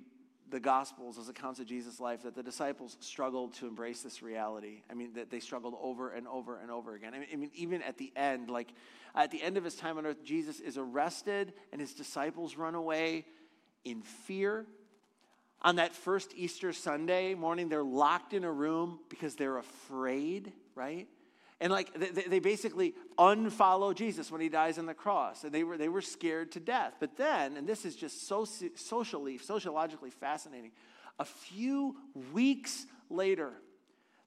the 0.50 0.60
Gospels 0.60 1.18
as 1.18 1.28
accounts 1.28 1.58
of 1.58 1.66
Jesus' 1.66 1.98
life 1.98 2.22
that 2.22 2.34
the 2.34 2.42
disciples 2.42 2.96
struggled 3.00 3.54
to 3.54 3.66
embrace 3.66 4.02
this 4.02 4.22
reality. 4.22 4.82
I 4.90 4.94
mean, 4.94 5.14
that 5.14 5.30
they 5.30 5.40
struggled 5.40 5.74
over 5.80 6.10
and 6.10 6.28
over 6.28 6.58
and 6.58 6.70
over 6.70 6.94
again. 6.94 7.14
I 7.14 7.36
mean, 7.36 7.50
even 7.54 7.82
at 7.82 7.98
the 7.98 8.12
end, 8.14 8.48
like 8.48 8.68
at 9.14 9.30
the 9.30 9.42
end 9.42 9.56
of 9.56 9.64
his 9.64 9.74
time 9.74 9.98
on 9.98 10.06
earth, 10.06 10.22
Jesus 10.24 10.60
is 10.60 10.78
arrested 10.78 11.52
and 11.72 11.80
his 11.80 11.94
disciples 11.94 12.56
run 12.56 12.74
away 12.74 13.24
in 13.84 14.02
fear. 14.02 14.66
On 15.62 15.76
that 15.76 15.94
first 15.94 16.32
Easter 16.36 16.72
Sunday 16.72 17.34
morning, 17.34 17.68
they're 17.68 17.82
locked 17.82 18.34
in 18.34 18.44
a 18.44 18.52
room 18.52 19.00
because 19.08 19.34
they're 19.34 19.58
afraid, 19.58 20.52
right? 20.74 21.08
And 21.60 21.72
like 21.72 21.92
they, 21.94 22.22
they 22.22 22.38
basically 22.38 22.94
unfollow 23.18 23.94
Jesus 23.94 24.30
when 24.30 24.40
he 24.40 24.48
dies 24.48 24.78
on 24.78 24.86
the 24.86 24.94
cross. 24.94 25.44
And 25.44 25.52
they 25.52 25.64
were, 25.64 25.78
they 25.78 25.88
were 25.88 26.02
scared 26.02 26.52
to 26.52 26.60
death. 26.60 26.94
But 27.00 27.16
then, 27.16 27.56
and 27.56 27.66
this 27.66 27.84
is 27.84 27.96
just 27.96 28.28
so 28.28 28.46
socially, 28.74 29.38
sociologically 29.38 30.10
fascinating, 30.10 30.72
a 31.18 31.24
few 31.24 31.96
weeks 32.32 32.86
later, 33.08 33.52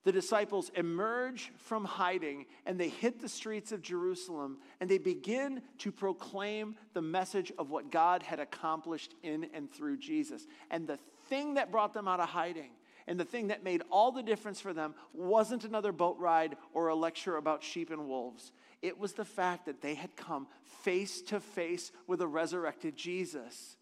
the 0.06 0.12
disciples 0.12 0.72
emerge 0.76 1.52
from 1.58 1.86
hiding 1.86 2.46
and 2.66 2.80
they 2.80 2.90
hit 2.90 3.20
the 3.20 3.30
streets 3.30 3.72
of 3.72 3.82
Jerusalem 3.82 4.58
and 4.80 4.90
they 4.90 4.98
begin 4.98 5.62
to 5.80 5.92
proclaim 5.92 6.78
the 6.94 7.02
message 7.02 7.52
of 7.60 7.70
what 7.70 7.92
God 7.92 8.24
had 8.24 8.40
accomplished 8.40 9.14
in 9.22 9.48
and 9.54 9.70
through 9.70 9.98
Jesus. 9.98 10.48
And 10.72 10.88
the 10.88 10.98
thing 11.28 11.56
that 11.56 11.72
brought 11.72 11.94
them 11.94 12.08
out 12.08 12.20
of 12.20 12.30
hiding 12.30 12.72
and 13.10 13.20
the 13.20 13.26
thing 13.26 13.48
that 13.48 13.64
made 13.64 13.82
all 13.90 14.12
the 14.12 14.22
difference 14.22 14.62
for 14.62 14.72
them 14.72 14.94
wasn't 15.14 15.66
another 15.66 15.92
boat 15.92 16.18
ride 16.20 16.56
or 16.76 16.90
a 16.90 16.96
lecture 16.96 17.38
about 17.38 17.64
sheep 17.64 17.90
and 17.90 18.08
wolves. 18.08 18.52
It 18.84 19.00
was 19.00 19.14
the 19.14 19.26
fact 19.26 19.66
that 19.66 19.82
they 19.82 19.96
had 19.96 20.16
come 20.16 20.46
face 20.84 21.24
to 21.24 21.40
face 21.40 21.92
with 22.06 22.22
a 22.22 22.28
resurrected 22.28 22.96
Jesus. 22.96 23.78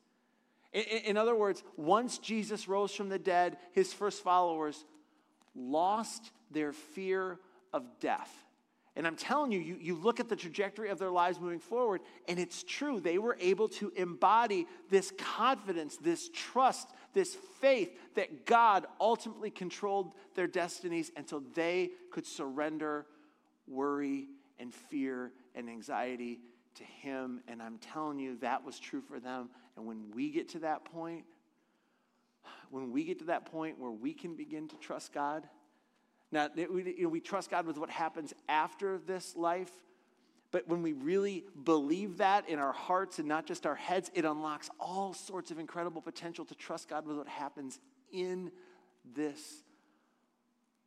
In, 0.71 1.17
other 1.17 1.35
words, 1.35 1.61
once 1.75 2.19
Jesus 2.19 2.69
rose 2.69 2.93
from 2.93 3.09
the 3.09 3.19
dead, 3.19 3.57
his 3.73 3.91
first 3.91 4.23
followers 4.23 4.85
lost 5.53 6.31
their 6.49 6.71
fear 6.71 7.37
of 7.73 7.83
death. 7.99 8.31
And 8.97 9.05
I'm 9.05 9.15
telling 9.15 9.51
you, 9.51 9.59
you, 9.59 9.77
you 9.79 9.95
look 9.95 10.19
at 10.19 10.27
the 10.27 10.35
trajectory 10.35 10.89
of 10.89 10.97
their 10.97 11.11
lives 11.11 11.39
moving 11.39 11.59
forward, 11.59 12.01
and 12.27 12.39
it's 12.39 12.63
true. 12.63 12.99
They 12.99 13.19
were 13.19 13.37
able 13.39 13.67
to 13.69 13.91
embody 13.95 14.65
this 14.89 15.13
confidence, 15.17 15.97
this 15.97 16.29
trust, 16.33 16.89
this 17.17 17.36
faith 17.60 17.97
that 18.13 18.45
God 18.45 18.86
ultimately 19.01 19.49
controlled 19.49 20.12
their 20.36 20.45
destinies 20.45 21.12
until 21.17 21.41
they 21.56 21.89
could 22.12 22.27
surrender 22.27 23.08
worry 23.67 24.27
and 24.60 24.71
fear 24.71 25.32
and 25.56 25.67
anxiety 25.67 26.39
to 26.75 26.84
Him. 26.84 27.41
And 27.47 27.60
I'm 27.60 27.80
telling 27.80 28.19
you, 28.19 28.38
that 28.41 28.63
was 28.63 28.77
true 28.77 29.01
for 29.01 29.19
them. 29.19 29.49
And 29.75 29.88
when 29.88 30.12
we 30.13 30.30
get 30.30 30.49
to 30.49 30.60
that 30.60 30.86
point, 30.86 31.25
when 32.69 32.91
we 32.91 33.03
get 33.03 33.17
to 33.19 33.25
that 33.25 33.45
point 33.45 33.80
where 33.80 33.89
we 33.89 34.13
can 34.13 34.36
begin 34.36 34.67
to 34.67 34.75
trust 34.75 35.12
God, 35.12 35.47
now, 36.32 36.49
we, 36.56 36.95
you 36.97 37.03
know, 37.03 37.10
we 37.10 37.19
trust 37.19 37.49
God 37.49 37.65
with 37.65 37.80
what 37.80 37.89
happens 37.89 38.32
after 38.47 38.99
this 38.99 39.36
life, 39.36 39.71
but 40.57 40.67
when 40.67 40.81
we 40.81 40.93
really 40.93 41.43
believe 41.65 42.17
that 42.17 42.49
in 42.49 42.57
our 42.57 42.71
hearts 42.71 43.19
and 43.19 43.27
not 43.27 43.45
just 43.45 43.67
our 43.67 43.75
heads, 43.75 44.09
it 44.15 44.25
unlocks 44.25 44.71
all 44.79 45.13
sorts 45.13 45.51
of 45.51 45.59
incredible 45.59 46.01
potential 46.01 46.45
to 46.45 46.55
trust 46.55 46.89
God 46.89 47.05
with 47.05 47.15
what 47.15 47.27
happens 47.27 47.79
in 48.11 48.49
this 49.13 49.39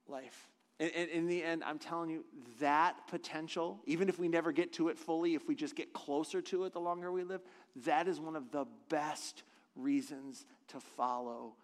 life. 0.08 0.48
And, 0.80 0.90
and 0.96 1.08
in 1.10 1.28
the 1.28 1.44
end, 1.44 1.62
I'm 1.62 1.78
telling 1.78 2.10
you, 2.10 2.24
that 2.58 3.06
potential, 3.06 3.78
even 3.86 4.08
if 4.08 4.18
we 4.18 4.26
never 4.26 4.50
get 4.50 4.72
to 4.72 4.88
it 4.88 4.98
fully, 4.98 5.36
if 5.36 5.46
we 5.46 5.54
just 5.54 5.76
get 5.76 5.92
closer 5.92 6.42
to 6.42 6.64
it 6.64 6.72
the 6.72 6.80
longer 6.80 7.12
we 7.12 7.22
live, 7.22 7.42
that 7.84 8.08
is 8.08 8.18
one 8.18 8.34
of 8.34 8.50
the 8.50 8.64
best 8.88 9.44
reasons 9.76 10.46
to 10.66 10.80
follow 10.80 11.54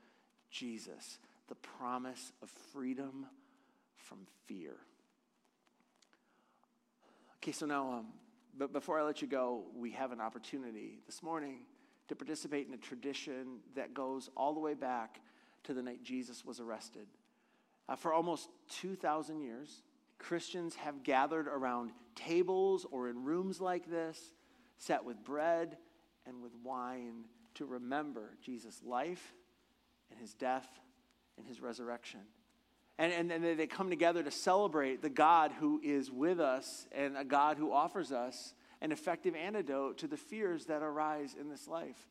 Jesus 0.52 1.18
the 1.48 1.56
promise 1.56 2.30
of 2.40 2.50
freedom 2.72 3.26
from 3.96 4.18
fear. 4.46 4.76
Okay, 7.46 7.52
so 7.52 7.64
now, 7.64 7.92
um, 7.92 8.06
but 8.59 8.72
before 8.72 8.98
I 8.98 9.04
let 9.04 9.22
you 9.22 9.28
go, 9.28 9.66
we 9.76 9.92
have 9.92 10.11
an 10.11 10.20
opportunity 10.20 10.98
this 11.06 11.22
morning 11.22 11.61
to 12.09 12.16
participate 12.16 12.66
in 12.66 12.74
a 12.74 12.76
tradition 12.76 13.61
that 13.76 13.94
goes 13.94 14.28
all 14.37 14.52
the 14.52 14.59
way 14.59 14.74
back 14.74 15.20
to 15.62 15.72
the 15.72 15.80
night 15.80 16.02
Jesus 16.02 16.44
was 16.44 16.59
arrested. 16.59 17.06
Uh, 17.88 17.94
for 17.94 18.12
almost 18.12 18.48
2,000 18.80 19.42
years, 19.42 19.85
Christians 20.18 20.74
have 20.74 21.04
gathered 21.04 21.46
around 21.46 21.92
tables 22.16 22.85
or 22.90 23.09
in 23.09 23.22
rooms 23.22 23.61
like 23.61 23.88
this, 23.88 24.32
set 24.78 25.04
with 25.04 25.22
bread 25.22 25.76
and 26.26 26.42
with 26.42 26.56
wine 26.64 27.26
to 27.54 27.64
remember 27.64 28.32
Jesus' 28.42 28.80
life 28.85 29.35
and 30.11 30.18
his 30.18 30.35
death 30.35 30.66
and 31.38 31.46
his 31.46 31.61
resurrection. 31.61 32.22
And, 32.98 33.12
and, 33.12 33.30
and 33.30 33.59
they 33.59 33.66
come 33.66 33.90
together 33.90 34.22
to 34.22 34.30
celebrate 34.30 35.02
the 35.02 35.11
God 35.11 35.52
who 35.52 35.80
is 35.85 36.11
with 36.11 36.40
us 36.40 36.87
and 36.92 37.16
a 37.16 37.24
God 37.24 37.59
who 37.59 37.72
offers 37.72 38.11
us 38.11 38.54
an 38.80 38.92
effective 38.92 39.35
antidote 39.35 39.98
to 39.98 40.06
the 40.06 40.16
fears 40.16 40.66
that 40.66 40.82
arise 40.82 41.35
in 41.38 41.48
this 41.50 41.68
life. 41.68 42.09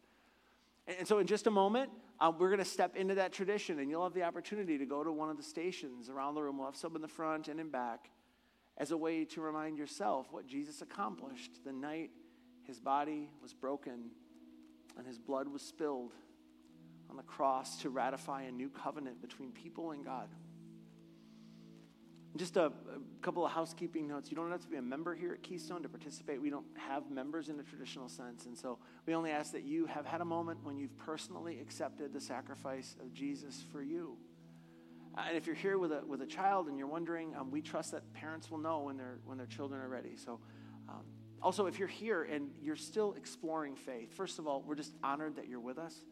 And 0.88 1.08
so, 1.08 1.18
in 1.18 1.26
just 1.26 1.48
a 1.48 1.52
moment, 1.52 1.90
um, 2.20 2.38
we're 2.38 2.50
going 2.50 2.60
to 2.60 2.66
step 2.66 2.96
into 2.96 3.16
that 3.16 3.34
tradition, 3.34 3.80
and 3.80 3.90
you'll 3.90 4.04
have 4.04 4.14
the 4.14 4.24
opportunity 4.24 4.78
to 4.78 4.86
go 4.86 5.04
to 5.04 5.12
one 5.12 5.30
of 5.30 5.38
the 5.38 5.44
stations 5.44 6.10
around 6.10 6.36
the 6.36 6.44
room. 6.44 6.58
We'll 6.58 6.68
have 6.68 6.76
some 6.76 6.96
in 6.96 7.02
the 7.02 7.08
front 7.08 7.48
and 7.48 7.60
in 7.60 7.70
back 7.70 8.10
as 8.78 8.92
a 8.92 8.98
way 8.98 9.26
to 9.26 9.42
remind 9.42 9.78
yourself 9.78 10.28
what 10.32 10.48
Jesus 10.48 10.82
accomplished 10.82 11.52
the 11.66 11.72
night 11.72 12.12
his 12.64 12.80
body 12.80 13.30
was 13.42 13.54
broken 13.54 14.12
and 14.98 15.06
his 15.06 15.18
blood 15.18 15.48
was 15.48 15.62
spilled 15.62 16.14
on 17.10 17.18
the 17.18 17.24
cross 17.24 17.82
to 17.82 17.90
ratify 17.90 18.44
a 18.44 18.52
new 18.52 18.70
covenant 18.70 19.22
between 19.22 19.52
people 19.52 19.92
and 19.92 20.04
God. 20.04 20.30
Just 22.38 22.58
a, 22.58 22.66
a, 22.66 22.72
couple 23.22 23.46
of 23.46 23.52
housekeeping 23.52 24.08
notes. 24.08 24.30
You 24.30 24.36
don't 24.36 24.52
have 24.52 24.62
to 24.62 24.68
be 24.68 24.78
a 24.78 24.82
member 24.82 25.16
here 25.16 25.34
at 25.34 25.42
Keystone 25.42 25.82
to 25.84 25.90
participate. 25.90 26.42
We 26.42 26.50
don't 26.50 26.66
have 26.76 27.10
members 27.10 27.50
in 27.50 27.60
a 27.60 27.64
traditional 27.64 28.10
sense. 28.10 28.46
And 28.46 28.58
so 28.58 28.78
we 29.06 29.16
only 29.16 29.32
ask 29.32 29.54
that 29.54 29.64
you 29.64 29.86
have 29.88 30.06
had 30.06 30.22
a 30.22 30.26
moment 30.26 30.60
when 30.64 30.78
you've 30.78 30.96
personally 30.98 31.60
accepted 31.60 32.14
the 32.14 32.22
sacrifice 32.22 32.96
of 33.02 33.14
Jesus 33.14 33.64
for 33.72 33.82
you. 33.82 34.18
Uh, 35.18 35.22
and 35.30 35.38
if 35.38 35.48
you're 35.48 35.56
here 35.56 35.78
with 35.78 35.92
a, 35.92 36.02
with 36.06 36.22
a 36.22 36.26
child 36.26 36.68
and 36.68 36.78
you're 36.78 36.88
wondering, 36.88 37.36
um, 37.36 37.50
we 37.52 37.62
trust 37.62 37.92
that 37.92 38.14
parents 38.14 38.52
will 38.52 38.58
know 38.58 38.82
when, 38.82 38.98
their 38.98 39.20
when 39.26 39.38
their 39.38 39.48
children 39.48 39.82
are 39.82 39.88
ready. 39.88 40.16
So 40.18 40.40
um, 40.90 41.04
also, 41.42 41.68
if 41.68 41.80
you're 41.80 41.88
here 41.88 42.24
and 42.24 42.50
you're 42.62 42.76
still 42.76 43.14
exploring 43.14 43.76
faith, 43.76 44.14
first 44.14 44.40
of 44.40 44.48
all, 44.48 44.64
we're 44.66 44.76
just 44.76 44.94
honored 45.04 45.38
that 45.38 45.48
you're 45.48 45.60
with 45.60 45.78
us. 45.78 46.04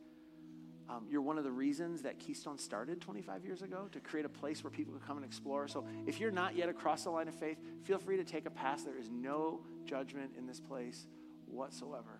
Um, 0.90 1.06
you're 1.10 1.22
one 1.22 1.38
of 1.38 1.44
the 1.44 1.52
reasons 1.52 2.02
that 2.02 2.20
Keystone 2.20 2.58
started 2.58 3.00
25 3.00 3.46
years 3.46 3.62
ago 3.62 3.88
to 3.92 4.00
create 4.00 4.26
a 4.26 4.30
place 4.30 4.64
where 4.64 4.72
people 4.72 4.94
could 4.94 5.06
come 5.08 5.18
and 5.18 5.26
explore. 5.26 5.68
So 5.68 5.86
if 6.06 6.20
you're 6.20 6.32
not 6.32 6.56
yet 6.56 6.68
across 6.68 7.06
the 7.06 7.10
line 7.10 7.28
of 7.28 7.36
faith, 7.36 7.58
feel 7.84 7.98
free 7.98 8.18
to 8.18 8.24
take 8.24 8.46
a 8.46 8.50
pass. 8.50 8.84
There 8.84 8.98
is 8.98 9.10
no 9.10 9.62
judgment 9.86 10.32
in 10.38 10.46
this 10.46 10.60
place 10.60 11.08
whatsoever. 11.48 12.20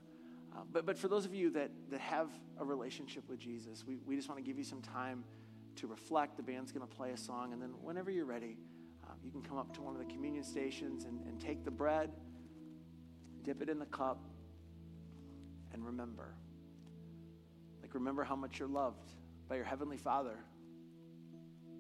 Uh, 0.56 0.62
but, 0.72 0.86
but 0.86 0.98
for 0.98 1.08
those 1.08 1.26
of 1.26 1.34
you 1.34 1.50
that, 1.52 1.72
that 1.90 2.00
have 2.00 2.30
a 2.60 2.64
relationship 2.64 3.28
with 3.28 3.40
Jesus, 3.40 3.84
we, 3.86 3.98
we 4.06 4.16
just 4.16 4.30
want 4.30 4.40
to 4.40 4.46
give 4.46 4.58
you 4.58 4.64
some 4.64 4.82
time 4.82 5.24
to 5.78 5.88
reflect. 5.88 6.38
The 6.38 6.44
band's 6.44 6.72
going 6.72 6.88
to 6.88 6.96
play 6.96 7.12
a 7.12 7.18
song, 7.18 7.54
and 7.54 7.62
then 7.62 7.72
whenever 7.82 8.12
you're 8.12 8.26
ready, 8.26 8.58
uh, 9.04 9.14
you 9.24 9.32
can 9.32 9.42
come 9.42 9.58
up 9.58 9.74
to 9.76 9.82
one 9.82 9.96
of 9.96 10.00
the 10.00 10.14
communion 10.14 10.44
stations 10.44 11.06
and, 11.06 11.20
and 11.26 11.42
take 11.42 11.66
the 11.66 11.72
bread, 11.72 12.12
dip 13.42 13.62
it 13.62 13.70
in 13.70 13.80
the 13.80 13.86
cup, 13.88 14.24
and 15.74 15.84
remember 15.84 16.36
remember 17.94 18.24
how 18.24 18.36
much 18.36 18.60
you're 18.60 18.68
loved 18.68 19.12
by 19.48 19.56
your 19.56 19.66
Heavenly 19.66 19.98
Father. 19.98 20.38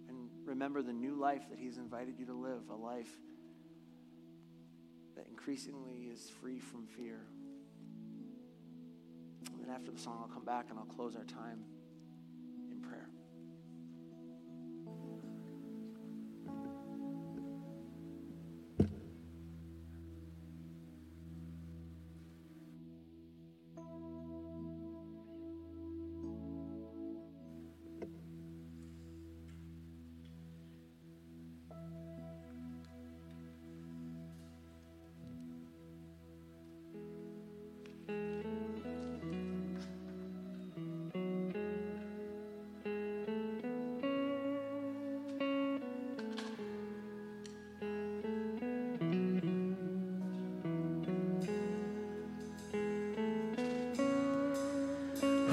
And 0.07 0.29
remember 0.45 0.81
the 0.81 0.93
new 0.93 1.15
life 1.15 1.43
that 1.49 1.59
He's 1.59 1.77
invited 1.77 2.19
you 2.19 2.25
to 2.27 2.33
live 2.33 2.69
a 2.69 2.75
life 2.75 3.09
that 5.15 5.27
increasingly 5.27 6.09
is 6.11 6.31
free 6.41 6.59
from 6.59 6.87
fear. 6.87 7.19
And 9.51 9.61
then 9.61 9.69
after 9.69 9.91
the 9.91 9.99
song, 9.99 10.19
I'll 10.21 10.33
come 10.33 10.45
back 10.45 10.67
and 10.69 10.79
I'll 10.79 10.85
close 10.85 11.15
our 11.15 11.25
time 11.25 11.63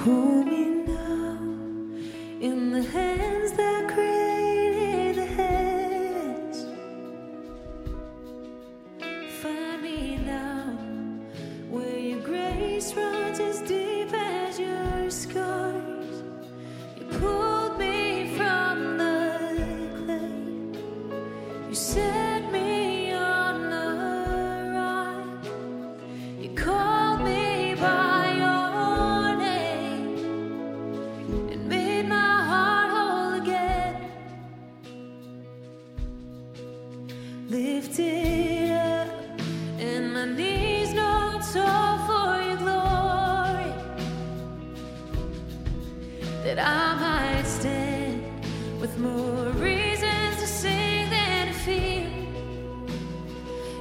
Hold 0.04 0.49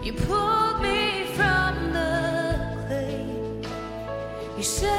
You 0.09 0.15
pulled 0.15 0.81
me 0.81 1.25
from 1.35 1.93
the 1.93 2.57
clay. 2.87 3.23
You 4.57 4.63
set 4.63 4.98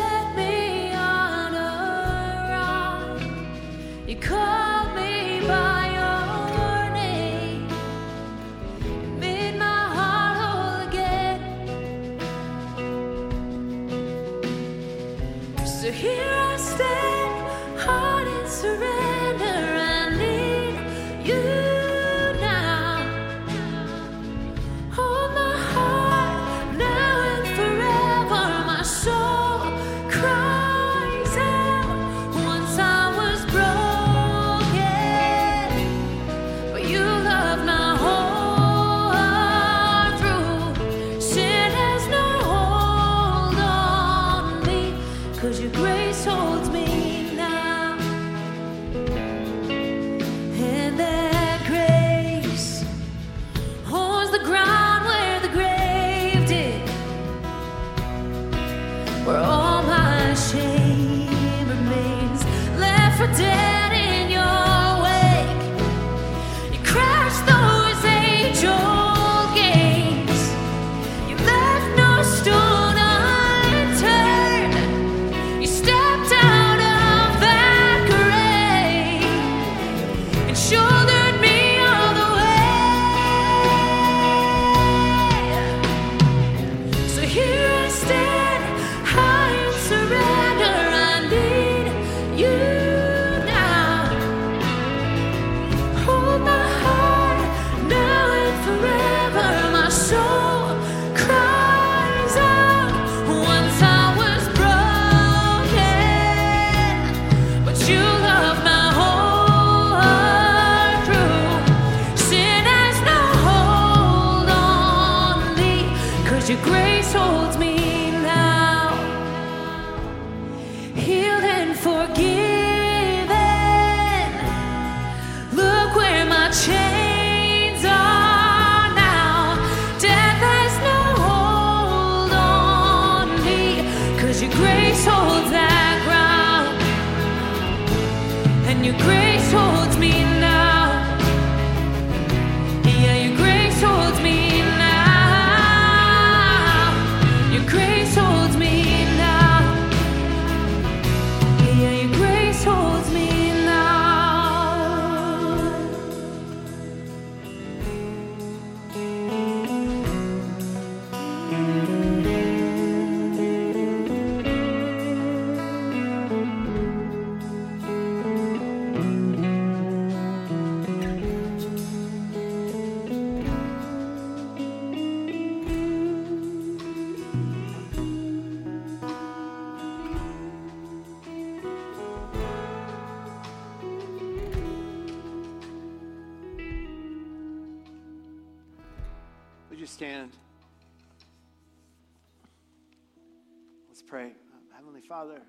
Father, 195.11 195.43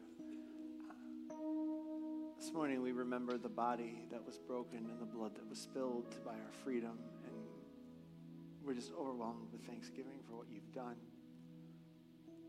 this 2.36 2.52
morning 2.52 2.82
we 2.82 2.93
remember 2.93 3.38
the 3.38 3.47
body 3.47 4.08
that 4.10 4.26
was 4.26 4.39
broken 4.39 4.80
and 4.89 5.00
the 5.00 5.06
blood 5.06 5.36
that 5.36 5.47
was 5.47 5.60
spilled 5.60 6.15
buy 6.26 6.32
our 6.32 6.52
freedom. 6.63 6.97
And 7.26 7.36
we're 8.65 8.74
just 8.74 8.91
overwhelmed 9.00 9.52
with 9.52 9.62
thanksgiving 9.67 10.17
for 10.28 10.36
what 10.36 10.47
you've 10.50 10.71
done. 10.74 10.95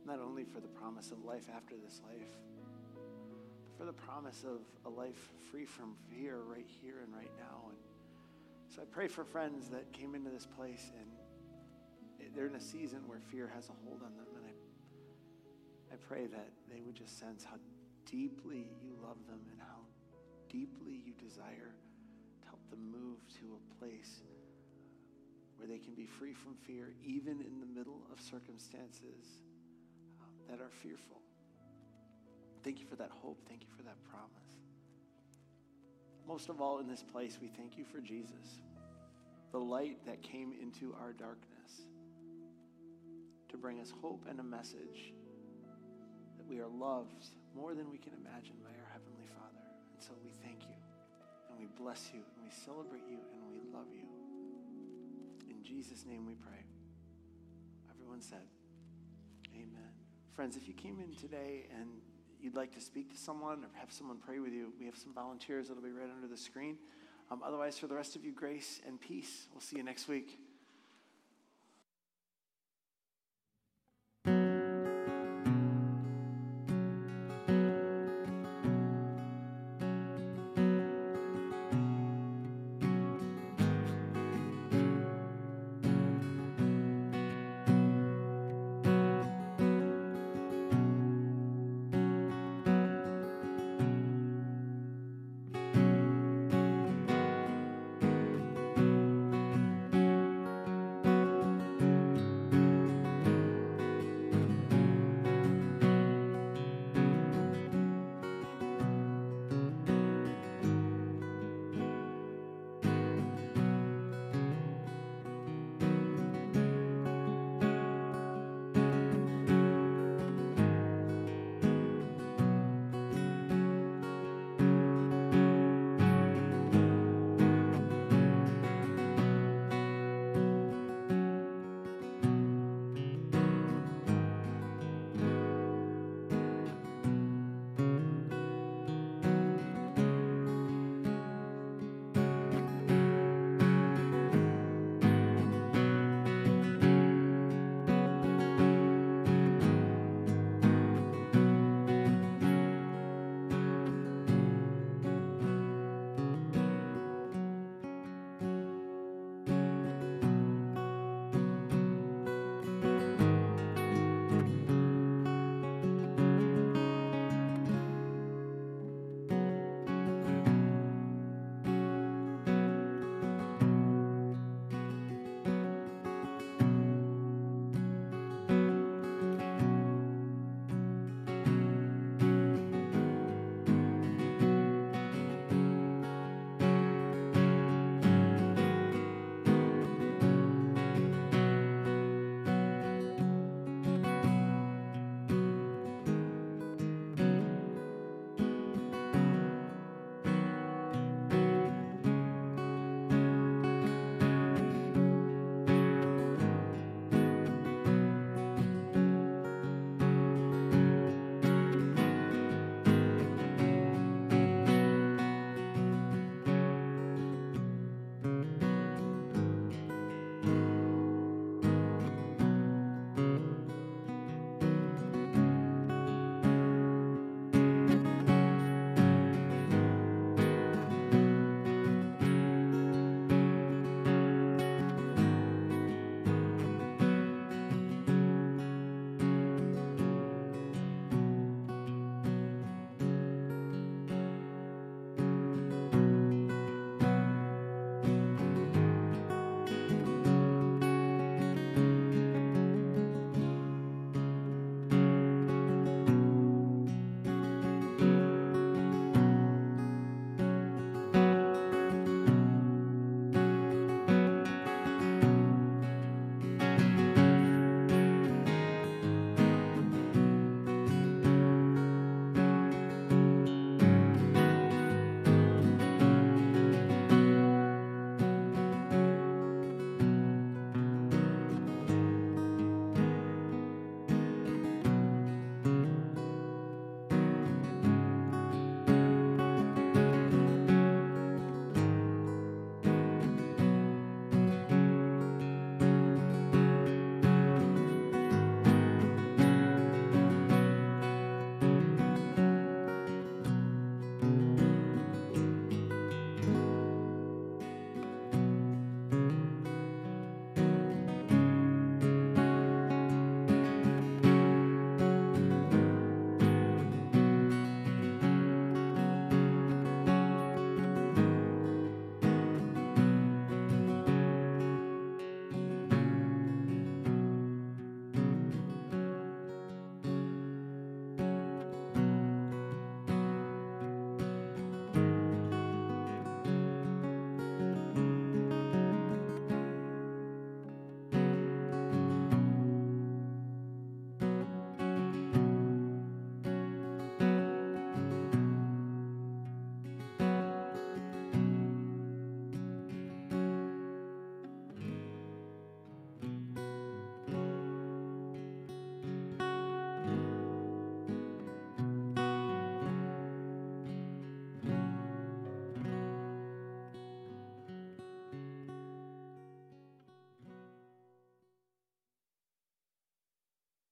Not 0.06 0.20
only 0.20 0.44
for 0.44 0.60
the 0.60 0.68
promise 0.68 1.10
of 1.10 1.22
life 1.22 1.48
after 1.54 1.74
this 1.84 2.00
life, 2.08 2.30
but 2.94 3.04
for 3.76 3.84
the 3.84 3.92
promise 3.92 4.42
of 4.44 4.62
a 4.86 4.88
life 4.88 5.28
free 5.50 5.66
from 5.66 5.96
fear 6.08 6.38
right 6.38 6.70
here 6.80 7.00
and 7.04 7.14
right 7.14 7.32
now. 7.38 7.68
And 7.68 7.76
so 8.74 8.80
I 8.80 8.86
pray 8.86 9.06
for 9.06 9.22
friends 9.22 9.68
that 9.68 9.92
came 9.92 10.14
into 10.14 10.30
this 10.30 10.46
place 10.46 10.90
and 10.98 12.34
they're 12.34 12.46
in 12.46 12.54
a 12.54 12.60
season 12.60 13.00
where 13.06 13.20
fear 13.20 13.50
has 13.54 13.68
a 13.68 13.72
hold 13.84 14.00
on 14.02 14.16
them. 14.16 14.28
And 14.34 14.46
I, 14.46 14.51
I 15.92 15.96
pray 16.08 16.26
that 16.26 16.48
they 16.72 16.80
would 16.80 16.94
just 16.94 17.18
sense 17.18 17.44
how 17.44 17.56
deeply 18.10 18.66
you 18.82 18.96
love 19.02 19.18
them 19.28 19.40
and 19.50 19.60
how 19.60 19.80
deeply 20.48 20.92
you 21.04 21.12
desire 21.20 21.74
to 22.40 22.48
help 22.48 22.60
them 22.70 22.90
move 22.90 23.18
to 23.40 23.58
a 23.58 23.78
place 23.78 24.22
where 25.56 25.68
they 25.68 25.78
can 25.78 25.94
be 25.94 26.06
free 26.06 26.32
from 26.32 26.54
fear, 26.66 26.94
even 27.04 27.40
in 27.42 27.60
the 27.60 27.66
middle 27.66 28.00
of 28.10 28.20
circumstances 28.20 29.42
um, 30.20 30.32
that 30.48 30.62
are 30.62 30.70
fearful. 30.82 31.20
Thank 32.64 32.80
you 32.80 32.86
for 32.86 32.96
that 32.96 33.10
hope. 33.10 33.38
Thank 33.48 33.62
you 33.62 33.68
for 33.76 33.82
that 33.82 33.96
promise. 34.10 34.32
Most 36.26 36.48
of 36.48 36.60
all, 36.60 36.78
in 36.78 36.88
this 36.88 37.02
place, 37.02 37.38
we 37.40 37.48
thank 37.48 37.76
you 37.76 37.84
for 37.84 38.00
Jesus, 38.00 38.62
the 39.50 39.58
light 39.58 39.98
that 40.06 40.22
came 40.22 40.52
into 40.60 40.94
our 41.00 41.12
darkness 41.12 41.82
to 43.50 43.58
bring 43.58 43.80
us 43.80 43.92
hope 44.00 44.24
and 44.28 44.40
a 44.40 44.42
message 44.42 45.12
that 46.42 46.48
we 46.52 46.60
are 46.60 46.66
loved 46.66 47.26
more 47.54 47.74
than 47.74 47.90
we 47.90 47.98
can 47.98 48.12
imagine 48.14 48.56
by 48.62 48.70
our 48.70 48.90
Heavenly 48.92 49.26
Father. 49.30 49.62
And 49.94 50.02
so 50.02 50.10
we 50.24 50.30
thank 50.42 50.62
you 50.62 50.74
and 51.50 51.58
we 51.58 51.66
bless 51.78 52.10
you 52.12 52.18
and 52.18 52.42
we 52.42 52.50
celebrate 52.50 53.02
you 53.08 53.18
and 53.18 53.46
we 53.46 53.60
love 53.72 53.86
you. 53.94 54.08
In 55.48 55.62
Jesus' 55.62 56.04
name 56.04 56.26
we 56.26 56.34
pray. 56.34 56.66
Everyone 57.94 58.20
said, 58.20 58.42
Amen. 59.54 59.92
Friends, 60.34 60.56
if 60.56 60.66
you 60.66 60.74
came 60.74 60.98
in 60.98 61.14
today 61.14 61.66
and 61.78 61.88
you'd 62.40 62.56
like 62.56 62.74
to 62.74 62.80
speak 62.80 63.12
to 63.12 63.18
someone 63.18 63.58
or 63.62 63.70
have 63.74 63.92
someone 63.92 64.18
pray 64.18 64.40
with 64.40 64.52
you, 64.52 64.72
we 64.80 64.86
have 64.86 64.96
some 64.96 65.14
volunteers 65.14 65.68
that'll 65.68 65.82
be 65.82 65.92
right 65.92 66.10
under 66.10 66.26
the 66.26 66.36
screen. 66.36 66.76
Um, 67.30 67.42
otherwise, 67.46 67.78
for 67.78 67.86
the 67.86 67.94
rest 67.94 68.16
of 68.16 68.24
you, 68.24 68.32
grace 68.32 68.80
and 68.86 69.00
peace. 69.00 69.46
We'll 69.52 69.60
see 69.60 69.76
you 69.76 69.84
next 69.84 70.08
week. 70.08 70.41